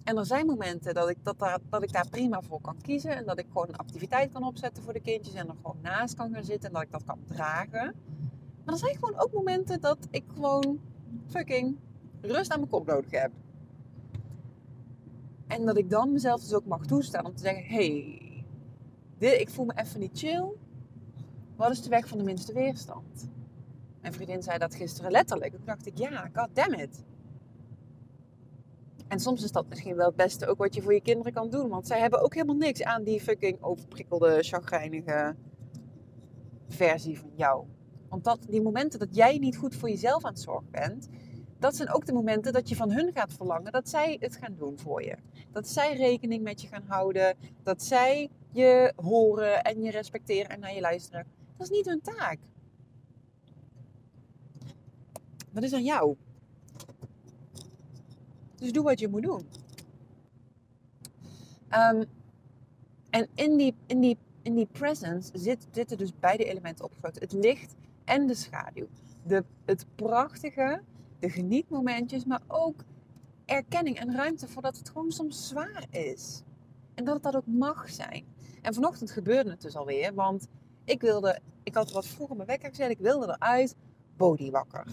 En 0.09 0.17
er 0.17 0.25
zijn 0.25 0.45
momenten 0.45 0.93
dat 0.93 1.09
ik, 1.09 1.17
dat, 1.23 1.39
daar, 1.39 1.59
dat 1.69 1.83
ik 1.83 1.91
daar 1.91 2.09
prima 2.09 2.41
voor 2.41 2.61
kan 2.61 2.81
kiezen. 2.81 3.15
En 3.15 3.25
dat 3.25 3.39
ik 3.39 3.45
gewoon 3.47 3.67
een 3.67 3.77
activiteit 3.77 4.31
kan 4.31 4.43
opzetten 4.43 4.83
voor 4.83 4.93
de 4.93 5.01
kindjes. 5.01 5.35
En 5.35 5.47
er 5.47 5.55
gewoon 5.61 5.77
naast 5.81 6.15
kan 6.15 6.33
gaan 6.33 6.43
zitten. 6.43 6.67
En 6.69 6.73
dat 6.73 6.83
ik 6.83 6.91
dat 6.91 7.03
kan 7.03 7.19
dragen. 7.25 7.95
Maar 8.65 8.73
er 8.73 8.79
zijn 8.79 8.95
gewoon 8.95 9.19
ook 9.19 9.33
momenten 9.33 9.81
dat 9.81 9.97
ik 10.11 10.23
gewoon 10.33 10.79
fucking 11.27 11.77
rust 12.21 12.51
aan 12.51 12.59
mijn 12.59 12.71
kop 12.71 12.85
nodig 12.85 13.11
heb. 13.11 13.31
En 15.47 15.65
dat 15.65 15.77
ik 15.77 15.89
dan 15.89 16.11
mezelf 16.11 16.41
dus 16.41 16.53
ook 16.53 16.65
mag 16.65 16.85
toestaan 16.85 17.25
om 17.25 17.35
te 17.35 17.41
zeggen: 17.41 17.63
hey, 17.63 18.21
dit, 19.17 19.39
ik 19.39 19.49
voel 19.49 19.65
me 19.65 19.73
even 19.75 19.99
niet 19.99 20.19
chill. 20.19 20.45
Wat 21.59 21.71
is 21.71 21.81
de 21.81 21.89
weg 21.89 22.07
van 22.07 22.17
de 22.17 22.23
minste 22.23 22.53
weerstand? 22.53 23.29
Mijn 24.01 24.13
vriendin 24.13 24.43
zei 24.43 24.57
dat 24.57 24.75
gisteren 24.75 25.11
letterlijk. 25.11 25.53
Toen 25.53 25.65
dacht 25.65 25.85
ik: 25.85 25.97
ja, 25.97 26.29
god 26.33 26.49
damn 26.53 26.73
it. 26.73 27.03
En 29.07 29.19
soms 29.19 29.43
is 29.43 29.51
dat 29.51 29.69
misschien 29.69 29.95
wel 29.95 30.05
het 30.05 30.15
beste 30.15 30.47
ook 30.47 30.57
wat 30.57 30.75
je 30.75 30.81
voor 30.81 30.93
je 30.93 31.01
kinderen 31.01 31.33
kan 31.33 31.49
doen. 31.49 31.69
Want 31.69 31.87
zij 31.87 31.99
hebben 31.99 32.21
ook 32.21 32.33
helemaal 32.33 32.55
niks 32.55 32.83
aan 32.83 33.03
die 33.03 33.21
fucking 33.21 33.61
overprikkelde, 33.61 34.43
chagrijnige 34.43 35.35
versie 36.67 37.19
van 37.19 37.31
jou. 37.35 37.65
Want 38.09 38.23
dat, 38.23 38.39
die 38.49 38.61
momenten 38.61 38.99
dat 38.99 39.15
jij 39.15 39.37
niet 39.37 39.57
goed 39.57 39.75
voor 39.75 39.89
jezelf 39.89 40.23
aan 40.23 40.33
het 40.33 40.41
zorgen 40.41 40.71
bent, 40.71 41.07
dat 41.57 41.75
zijn 41.75 41.93
ook 41.93 42.05
de 42.05 42.13
momenten 42.13 42.53
dat 42.53 42.69
je 42.69 42.75
van 42.75 42.91
hun 42.91 43.11
gaat 43.13 43.33
verlangen 43.33 43.71
dat 43.71 43.89
zij 43.89 44.17
het 44.19 44.35
gaan 44.35 44.55
doen 44.57 44.79
voor 44.79 45.03
je. 45.03 45.15
Dat 45.51 45.67
zij 45.67 45.95
rekening 45.95 46.43
met 46.43 46.61
je 46.61 46.67
gaan 46.67 46.85
houden, 46.87 47.37
dat 47.63 47.83
zij 47.83 48.29
je 48.51 48.93
horen 48.95 49.63
en 49.63 49.81
je 49.81 49.91
respecteren 49.91 50.49
en 50.49 50.59
naar 50.59 50.73
je 50.73 50.81
luisteren. 50.81 51.38
Dat 51.59 51.69
is 51.69 51.77
niet 51.77 51.85
hun 51.85 52.01
taak. 52.01 52.39
Dat 55.51 55.63
is 55.63 55.73
aan 55.73 55.83
jou. 55.83 56.15
Dus 58.55 58.71
doe 58.71 58.83
wat 58.83 58.99
je 58.99 59.07
moet 59.07 59.23
doen. 59.23 59.47
Ehm, 61.69 62.03
en 63.09 63.27
in 63.33 63.57
die, 63.57 63.75
in, 63.85 63.99
die, 63.99 64.17
in 64.41 64.55
die 64.55 64.67
presence 64.71 65.31
zit, 65.33 65.67
zitten 65.71 65.97
dus 65.97 66.11
beide 66.19 66.45
elementen 66.45 66.85
opgesloten. 66.85 67.21
Het 67.21 67.31
licht 67.31 67.75
en 68.03 68.27
de 68.27 68.35
schaduw. 68.35 68.87
De, 69.23 69.43
het 69.65 69.85
prachtige, 69.95 70.81
de 71.19 71.29
genietmomentjes, 71.29 72.25
maar 72.25 72.41
ook 72.47 72.83
erkenning 73.45 73.99
en 73.99 74.15
ruimte 74.15 74.47
voordat 74.47 74.77
het 74.77 74.89
gewoon 74.89 75.11
soms 75.11 75.47
zwaar 75.47 75.85
is. 75.89 76.43
En 76.93 77.03
dat 77.03 77.13
het 77.13 77.23
dat 77.23 77.35
ook 77.35 77.47
mag 77.47 77.89
zijn. 77.89 78.25
En 78.61 78.73
vanochtend 78.73 79.11
gebeurde 79.11 79.49
het 79.49 79.61
dus 79.61 79.75
alweer, 79.75 80.13
want 80.13 80.47
ik 80.89 81.01
wilde, 81.01 81.39
ik 81.63 81.75
had 81.75 81.91
wat 81.91 82.07
vroeger 82.07 82.35
mijn 82.35 82.47
wekker 82.47 82.69
gezet, 82.69 82.89
ik 82.89 82.99
wilde 82.99 83.27
eruit, 83.27 83.75
body 84.17 84.51
wakker. 84.51 84.85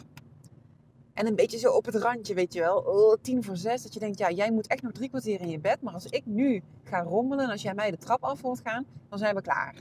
En 1.13 1.27
een 1.27 1.35
beetje 1.35 1.59
zo 1.59 1.73
op 1.73 1.85
het 1.85 1.95
randje, 1.95 2.35
weet 2.35 2.53
je 2.53 2.61
wel, 2.61 2.79
oh, 2.79 3.17
tien 3.21 3.45
voor 3.45 3.57
zes, 3.57 3.83
dat 3.83 3.95
je 3.95 4.01
denkt, 4.01 4.19
ja, 4.19 4.31
jij 4.31 4.51
moet 4.51 4.67
echt 4.67 4.83
nog 4.83 4.93
drie 4.93 5.09
kwartier 5.09 5.41
in 5.41 5.49
je 5.49 5.59
bed, 5.59 5.83
maar 5.83 5.95
als 5.95 6.07
ik 6.07 6.27
nu 6.27 6.63
ga 6.85 7.03
rommelen 7.03 7.45
en 7.45 7.51
als 7.51 7.63
jij 7.63 7.75
mij 7.75 7.91
de 7.91 7.97
trap 7.97 8.25
af 8.25 8.41
wilt 8.41 8.61
gaan, 8.65 8.87
dan 9.09 9.19
zijn 9.19 9.35
we 9.35 9.43
klaar. 9.43 9.75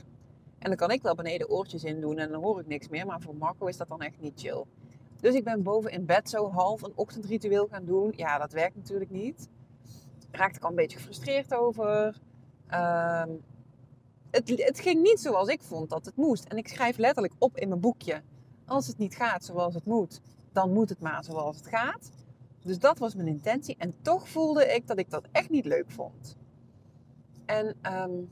En 0.58 0.68
dan 0.68 0.76
kan 0.76 0.90
ik 0.90 1.02
wel 1.02 1.14
beneden 1.14 1.48
oortjes 1.48 1.84
in 1.84 2.00
doen 2.00 2.18
en 2.18 2.30
dan 2.30 2.42
hoor 2.42 2.60
ik 2.60 2.66
niks 2.66 2.88
meer, 2.88 3.06
maar 3.06 3.20
voor 3.20 3.36
Marco 3.36 3.66
is 3.66 3.76
dat 3.76 3.88
dan 3.88 4.02
echt 4.02 4.20
niet 4.20 4.40
chill. 4.40 4.64
Dus 5.20 5.34
ik 5.34 5.44
ben 5.44 5.62
boven 5.62 5.90
in 5.90 6.06
bed 6.06 6.30
zo 6.30 6.50
half 6.50 6.82
een 6.82 6.92
ochtendritueel 6.94 7.66
gaan 7.66 7.84
doen. 7.84 8.12
Ja, 8.16 8.38
dat 8.38 8.52
werkt 8.52 8.76
natuurlijk 8.76 9.10
niet. 9.10 9.48
Raakte 10.30 10.56
ik 10.56 10.64
al 10.64 10.70
een 10.70 10.76
beetje 10.76 10.98
gefrustreerd 10.98 11.54
over. 11.54 12.20
Ehm, 12.66 13.30
het, 14.36 14.64
het 14.64 14.80
ging 14.80 15.02
niet 15.02 15.20
zoals 15.20 15.48
ik 15.48 15.62
vond 15.62 15.90
dat 15.90 16.04
het 16.04 16.16
moest. 16.16 16.44
En 16.44 16.56
ik 16.56 16.68
schrijf 16.68 16.96
letterlijk 16.96 17.34
op 17.38 17.56
in 17.56 17.68
mijn 17.68 17.80
boekje. 17.80 18.22
Als 18.66 18.86
het 18.86 18.98
niet 18.98 19.14
gaat 19.14 19.44
zoals 19.44 19.74
het 19.74 19.84
moet, 19.84 20.20
dan 20.52 20.72
moet 20.72 20.88
het 20.88 21.00
maar 21.00 21.24
zoals 21.24 21.56
het 21.56 21.66
gaat. 21.66 22.10
Dus 22.60 22.78
dat 22.78 22.98
was 22.98 23.14
mijn 23.14 23.28
intentie. 23.28 23.76
En 23.78 23.94
toch 24.02 24.28
voelde 24.28 24.66
ik 24.66 24.86
dat 24.86 24.98
ik 24.98 25.10
dat 25.10 25.26
echt 25.32 25.50
niet 25.50 25.64
leuk 25.64 25.90
vond. 25.90 26.36
En 27.44 27.76
ehm, 27.82 28.22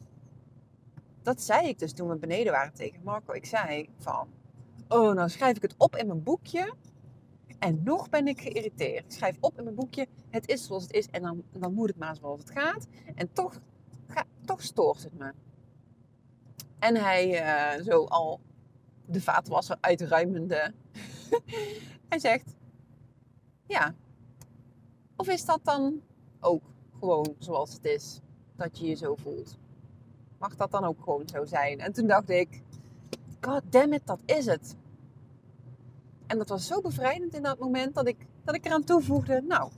dat 1.23 1.43
zei 1.43 1.69
ik 1.69 1.79
dus 1.79 1.93
toen 1.93 2.09
we 2.09 2.17
beneden 2.17 2.53
waren 2.53 2.75
tegen 2.75 3.01
Marco. 3.05 3.33
Ik 3.33 3.47
zei 3.47 3.89
van, 3.99 4.29
oh, 4.89 5.15
nou 5.15 5.29
schrijf 5.29 5.57
ik 5.57 5.63
het 5.63 5.75
op 5.79 5.97
in 5.97 6.07
mijn 6.07 6.23
boekje. 6.23 6.75
En 7.59 7.81
nog 7.83 8.09
ben 8.09 8.29
ik 8.29 8.41
geïrriteerd. 8.41 9.05
Ik 9.05 9.13
schrijf 9.13 9.37
op 9.41 9.59
in 9.59 9.65
mijn 9.65 9.77
boekje, 9.77 10.07
het 10.31 10.49
is 10.49 10.67
zoals 10.67 10.83
het 10.83 10.93
is 10.93 11.07
en 11.11 11.23
dan, 11.23 11.43
dan 11.53 11.75
moet 11.75 11.89
het 11.89 11.99
maar 11.99 12.17
zoals 12.17 12.41
het 12.41 12.51
gaat. 12.51 12.87
En 13.15 13.33
toch, 13.33 13.61
ga, 14.07 14.25
toch 14.45 14.63
stoort 14.63 15.03
het 15.03 15.19
me. 15.19 15.33
En 16.85 16.97
hij 16.97 17.43
uh, 17.43 17.85
zo 17.85 18.05
al 18.05 18.41
de 19.07 19.21
vaatwasser 19.21 19.77
uitruimende. 19.81 20.75
hij 22.09 22.19
zegt, 22.19 22.55
ja, 23.67 23.95
of 25.17 25.29
is 25.29 25.45
dat 25.45 25.61
dan 25.63 26.03
ook 26.41 26.63
gewoon 26.99 27.35
zoals 27.39 27.73
het 27.73 27.85
is? 27.85 28.21
Dat 28.57 28.79
je 28.79 28.87
je 28.87 28.95
zo 28.95 29.15
voelt. 29.15 29.59
Mag 30.39 30.57
dat 30.57 30.71
dan 30.71 30.85
ook 30.85 31.03
gewoon 31.03 31.29
zo 31.29 31.45
zijn? 31.45 31.81
En 31.81 31.93
toen 31.93 32.07
dacht 32.07 32.31
ik, 32.31 32.63
god 33.41 33.63
damn 33.71 33.93
it, 33.93 34.07
dat 34.07 34.21
is 34.25 34.47
het. 34.47 34.77
En 36.27 36.39
dat 36.39 36.49
was 36.49 36.67
zo 36.67 36.81
bevrijdend 36.81 37.35
in 37.35 37.43
dat 37.43 37.59
moment 37.59 37.95
dat 37.95 38.09
ik, 38.09 38.27
dat 38.45 38.55
ik 38.55 38.65
eraan 38.65 38.85
toevoegde, 38.85 39.43
nou, 39.43 39.71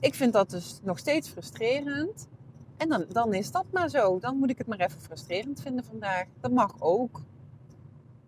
ik 0.00 0.14
vind 0.14 0.32
dat 0.32 0.50
dus 0.50 0.80
nog 0.82 0.98
steeds 0.98 1.28
frustrerend. 1.28 2.28
En 2.76 2.88
dan, 2.88 3.04
dan 3.08 3.34
is 3.34 3.50
dat 3.50 3.64
maar 3.70 3.88
zo. 3.88 4.18
Dan 4.18 4.36
moet 4.36 4.50
ik 4.50 4.58
het 4.58 4.66
maar 4.66 4.80
even 4.80 5.00
frustrerend 5.00 5.60
vinden 5.60 5.84
vandaag. 5.84 6.26
Dat 6.40 6.50
mag 6.50 6.74
ook. 6.78 7.20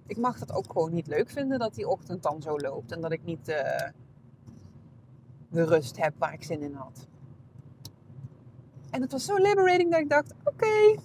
Ik 0.06 0.16
mag 0.16 0.38
dat 0.38 0.52
ook 0.52 0.66
gewoon 0.66 0.92
niet 0.92 1.06
leuk 1.06 1.30
vinden 1.30 1.58
dat 1.58 1.74
die 1.74 1.88
ochtend 1.88 2.22
dan 2.22 2.42
zo 2.42 2.58
loopt. 2.58 2.92
En 2.92 3.00
dat 3.00 3.12
ik 3.12 3.24
niet 3.24 3.48
uh, 3.48 3.56
de 5.48 5.64
rust 5.64 5.96
heb 5.96 6.14
waar 6.18 6.32
ik 6.32 6.42
zin 6.42 6.62
in 6.62 6.74
had. 6.74 7.06
En 8.90 9.00
het 9.02 9.12
was 9.12 9.24
zo 9.24 9.36
liberating 9.36 9.90
dat 9.90 10.00
ik 10.00 10.08
dacht, 10.08 10.34
oké. 10.44 11.00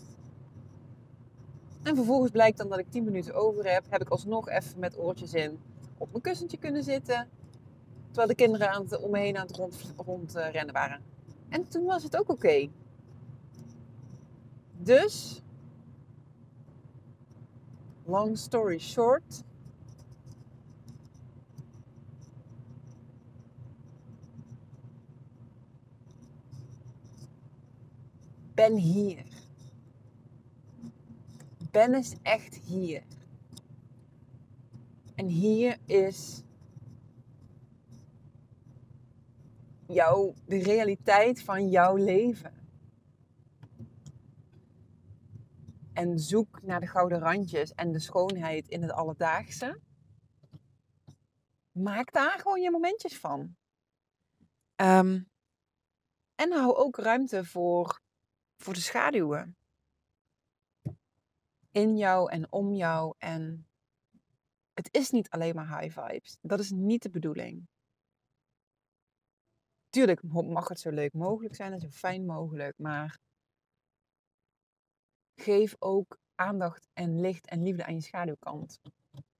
En 1.84 1.96
vervolgens 1.96 2.32
blijkt 2.32 2.58
dan 2.58 2.70
dat 2.70 2.80
ik 2.80 2.92
10 2.92 3.04
minuten 3.04 3.34
over 3.34 3.72
heb. 3.74 3.86
Heb 3.90 4.02
ik 4.02 4.10
alsnog 4.10 4.50
even 4.50 4.80
met 4.80 4.98
oortjes 4.98 5.34
in 5.34 5.60
op 6.02 6.12
mijn 6.12 6.24
kussentje 6.24 6.58
kunnen 6.58 6.84
zitten. 6.84 7.30
Terwijl 8.06 8.28
de 8.28 8.36
kinderen 8.36 8.72
aan 8.72 8.82
het, 8.84 9.02
om 9.02 9.12
me 9.12 9.20
heen 9.20 9.38
aan 9.38 9.48
het 9.48 9.56
rond, 9.56 9.94
rondrennen 10.06 10.74
waren. 10.74 11.02
En 11.50 11.68
toen 11.68 11.86
was 11.86 12.04
het 12.04 12.18
ook 12.18 12.30
oké. 12.30 12.70
Dus, 14.84 15.42
long 18.06 18.36
story 18.36 18.80
short. 18.80 19.44
Ben 28.56 28.76
hier. 28.76 29.24
Ben 31.72 31.94
is 31.94 32.16
echt 32.22 32.56
hier. 32.56 33.04
En 35.16 35.28
hier 35.28 35.78
is 35.86 36.44
jouw, 39.86 40.34
de 40.46 40.58
realiteit 40.58 41.44
van 41.44 41.70
jouw 41.70 41.96
leven. 41.96 42.61
En 45.94 46.20
zoek 46.20 46.62
naar 46.62 46.80
de 46.80 46.88
gouden 46.88 47.20
randjes 47.20 47.74
en 47.74 47.92
de 47.92 48.00
schoonheid 48.00 48.68
in 48.68 48.82
het 48.82 48.92
alledaagse. 48.92 49.82
Maak 51.72 52.12
daar 52.12 52.40
gewoon 52.40 52.62
je 52.62 52.72
momentjes 52.72 53.20
van. 53.20 53.56
Um, 54.76 55.30
en 56.36 56.52
hou 56.52 56.76
ook 56.76 56.98
ruimte 56.98 57.46
voor, 57.46 58.02
voor 58.58 58.74
de 58.74 58.80
schaduwen. 58.80 59.58
In 61.72 61.98
jou 61.98 62.32
en 62.32 62.52
om 62.52 62.74
jou 62.74 63.16
en 63.18 63.68
het 64.74 64.90
is 64.92 65.10
niet 65.10 65.30
alleen 65.30 65.56
maar 65.56 65.80
high 65.80 66.00
vibes. 66.00 66.38
Dat 66.42 66.60
is 66.60 66.72
niet 66.72 67.04
de 67.04 67.10
bedoeling. 67.10 67.68
Tuurlijk 69.90 70.24
mag 70.24 70.68
het 70.68 70.80
zo 70.80 70.90
leuk 70.90 71.14
mogelijk 71.14 71.56
zijn 71.56 71.74
en 71.74 71.80
zo 71.80 71.90
fijn 71.90 72.26
mogelijk, 72.26 72.78
maar 72.78 73.20
geef 75.36 75.76
ook 75.80 76.18
aandacht 76.36 76.88
en 76.94 77.20
licht 77.20 77.48
en 77.48 77.64
liefde 77.64 77.86
aan 77.86 77.94
je 77.94 78.02
schaduwkant. 78.02 78.80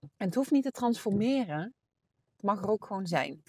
En 0.02 0.26
het 0.26 0.36
hoeft 0.36 0.52
niet 0.52 0.64
te 0.64 0.72
transformeren, 0.72 1.74
het 2.32 2.44
mag 2.44 2.62
er 2.62 2.70
ook 2.70 2.86
gewoon 2.86 3.08
zijn. 3.08 3.44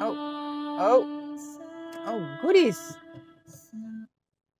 Oh, 0.00 0.80
oh, 0.80 1.36
oh, 2.06 2.38
goodies. 2.38 2.98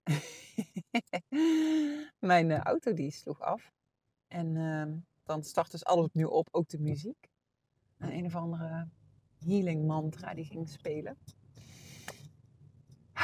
Mijn 2.19 2.51
uh, 2.51 2.59
auto 2.59 2.93
die 2.93 3.11
sloeg 3.11 3.41
af. 3.41 3.73
En 4.29 4.55
uh, 4.55 4.93
dan 5.25 5.43
start 5.43 5.71
dus 5.71 5.85
alles 5.85 6.05
opnieuw 6.05 6.29
op, 6.29 6.49
ook 6.51 6.69
de 6.69 6.79
muziek. 6.79 7.29
En 7.99 8.13
een 8.13 8.25
of 8.25 8.35
andere 8.35 8.89
healing 9.39 9.87
mantra 9.87 10.35
die 10.35 10.45
ging 10.45 10.69
spelen. 10.69 11.19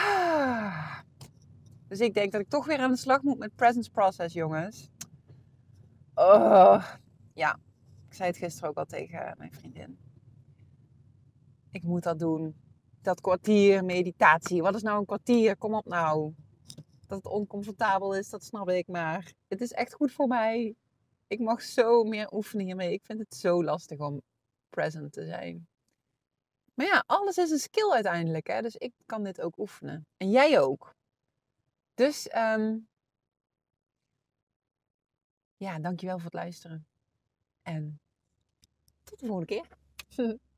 Dus 1.88 2.00
ik 2.00 2.14
denk 2.14 2.32
dat 2.32 2.40
ik 2.40 2.48
toch 2.48 2.66
weer 2.66 2.78
aan 2.78 2.90
de 2.90 2.96
slag 2.96 3.22
moet 3.22 3.38
met 3.38 3.54
presence 3.54 3.90
process, 3.90 4.34
jongens. 4.34 4.90
Oh, 6.14 6.84
ja, 7.34 7.58
ik 8.08 8.14
zei 8.14 8.28
het 8.28 8.38
gisteren 8.38 8.70
ook 8.70 8.76
al 8.76 8.84
tegen 8.84 9.34
mijn 9.38 9.52
vriendin. 9.52 9.98
ik 11.70 11.82
moet 11.82 12.02
dat 12.02 12.18
doen. 12.18 12.54
Dat 13.02 13.20
kwartier 13.20 13.84
meditatie. 13.84 14.62
Wat 14.62 14.74
is 14.74 14.82
nou 14.82 14.98
een 14.98 15.06
kwartier? 15.06 15.56
Kom 15.56 15.74
op 15.74 15.86
nou. 15.86 16.34
Dat 17.06 17.18
het 17.18 17.26
oncomfortabel 17.32 18.14
is, 18.14 18.28
dat 18.28 18.44
snap 18.44 18.68
ik. 18.68 18.86
Maar 18.86 19.32
het 19.48 19.60
is 19.60 19.72
echt 19.72 19.94
goed 19.94 20.12
voor 20.12 20.28
mij. 20.28 20.74
Ik 21.26 21.40
mag 21.40 21.62
zo 21.62 22.02
meer 22.02 22.32
oefenen 22.32 22.66
hiermee. 22.66 22.92
Ik 22.92 23.04
vind 23.04 23.18
het 23.18 23.34
zo 23.34 23.64
lastig 23.64 23.98
om 23.98 24.20
present 24.68 25.12
te 25.12 25.24
zijn. 25.24 25.68
Maar 26.80 26.88
ja, 26.88 27.04
alles 27.06 27.38
is 27.38 27.50
een 27.50 27.58
skill 27.58 27.92
uiteindelijk. 27.92 28.46
Hè? 28.46 28.62
Dus 28.62 28.76
ik 28.76 28.92
kan 29.06 29.24
dit 29.24 29.40
ook 29.40 29.58
oefenen. 29.58 30.06
En 30.16 30.30
jij 30.30 30.60
ook. 30.60 30.94
Dus 31.94 32.34
um, 32.34 32.88
ja, 35.56 35.78
dankjewel 35.78 36.16
voor 36.16 36.24
het 36.24 36.34
luisteren. 36.34 36.86
En 37.62 38.00
tot 39.04 39.18
de 39.18 39.26
volgende 39.26 39.46
keer. 39.46 39.66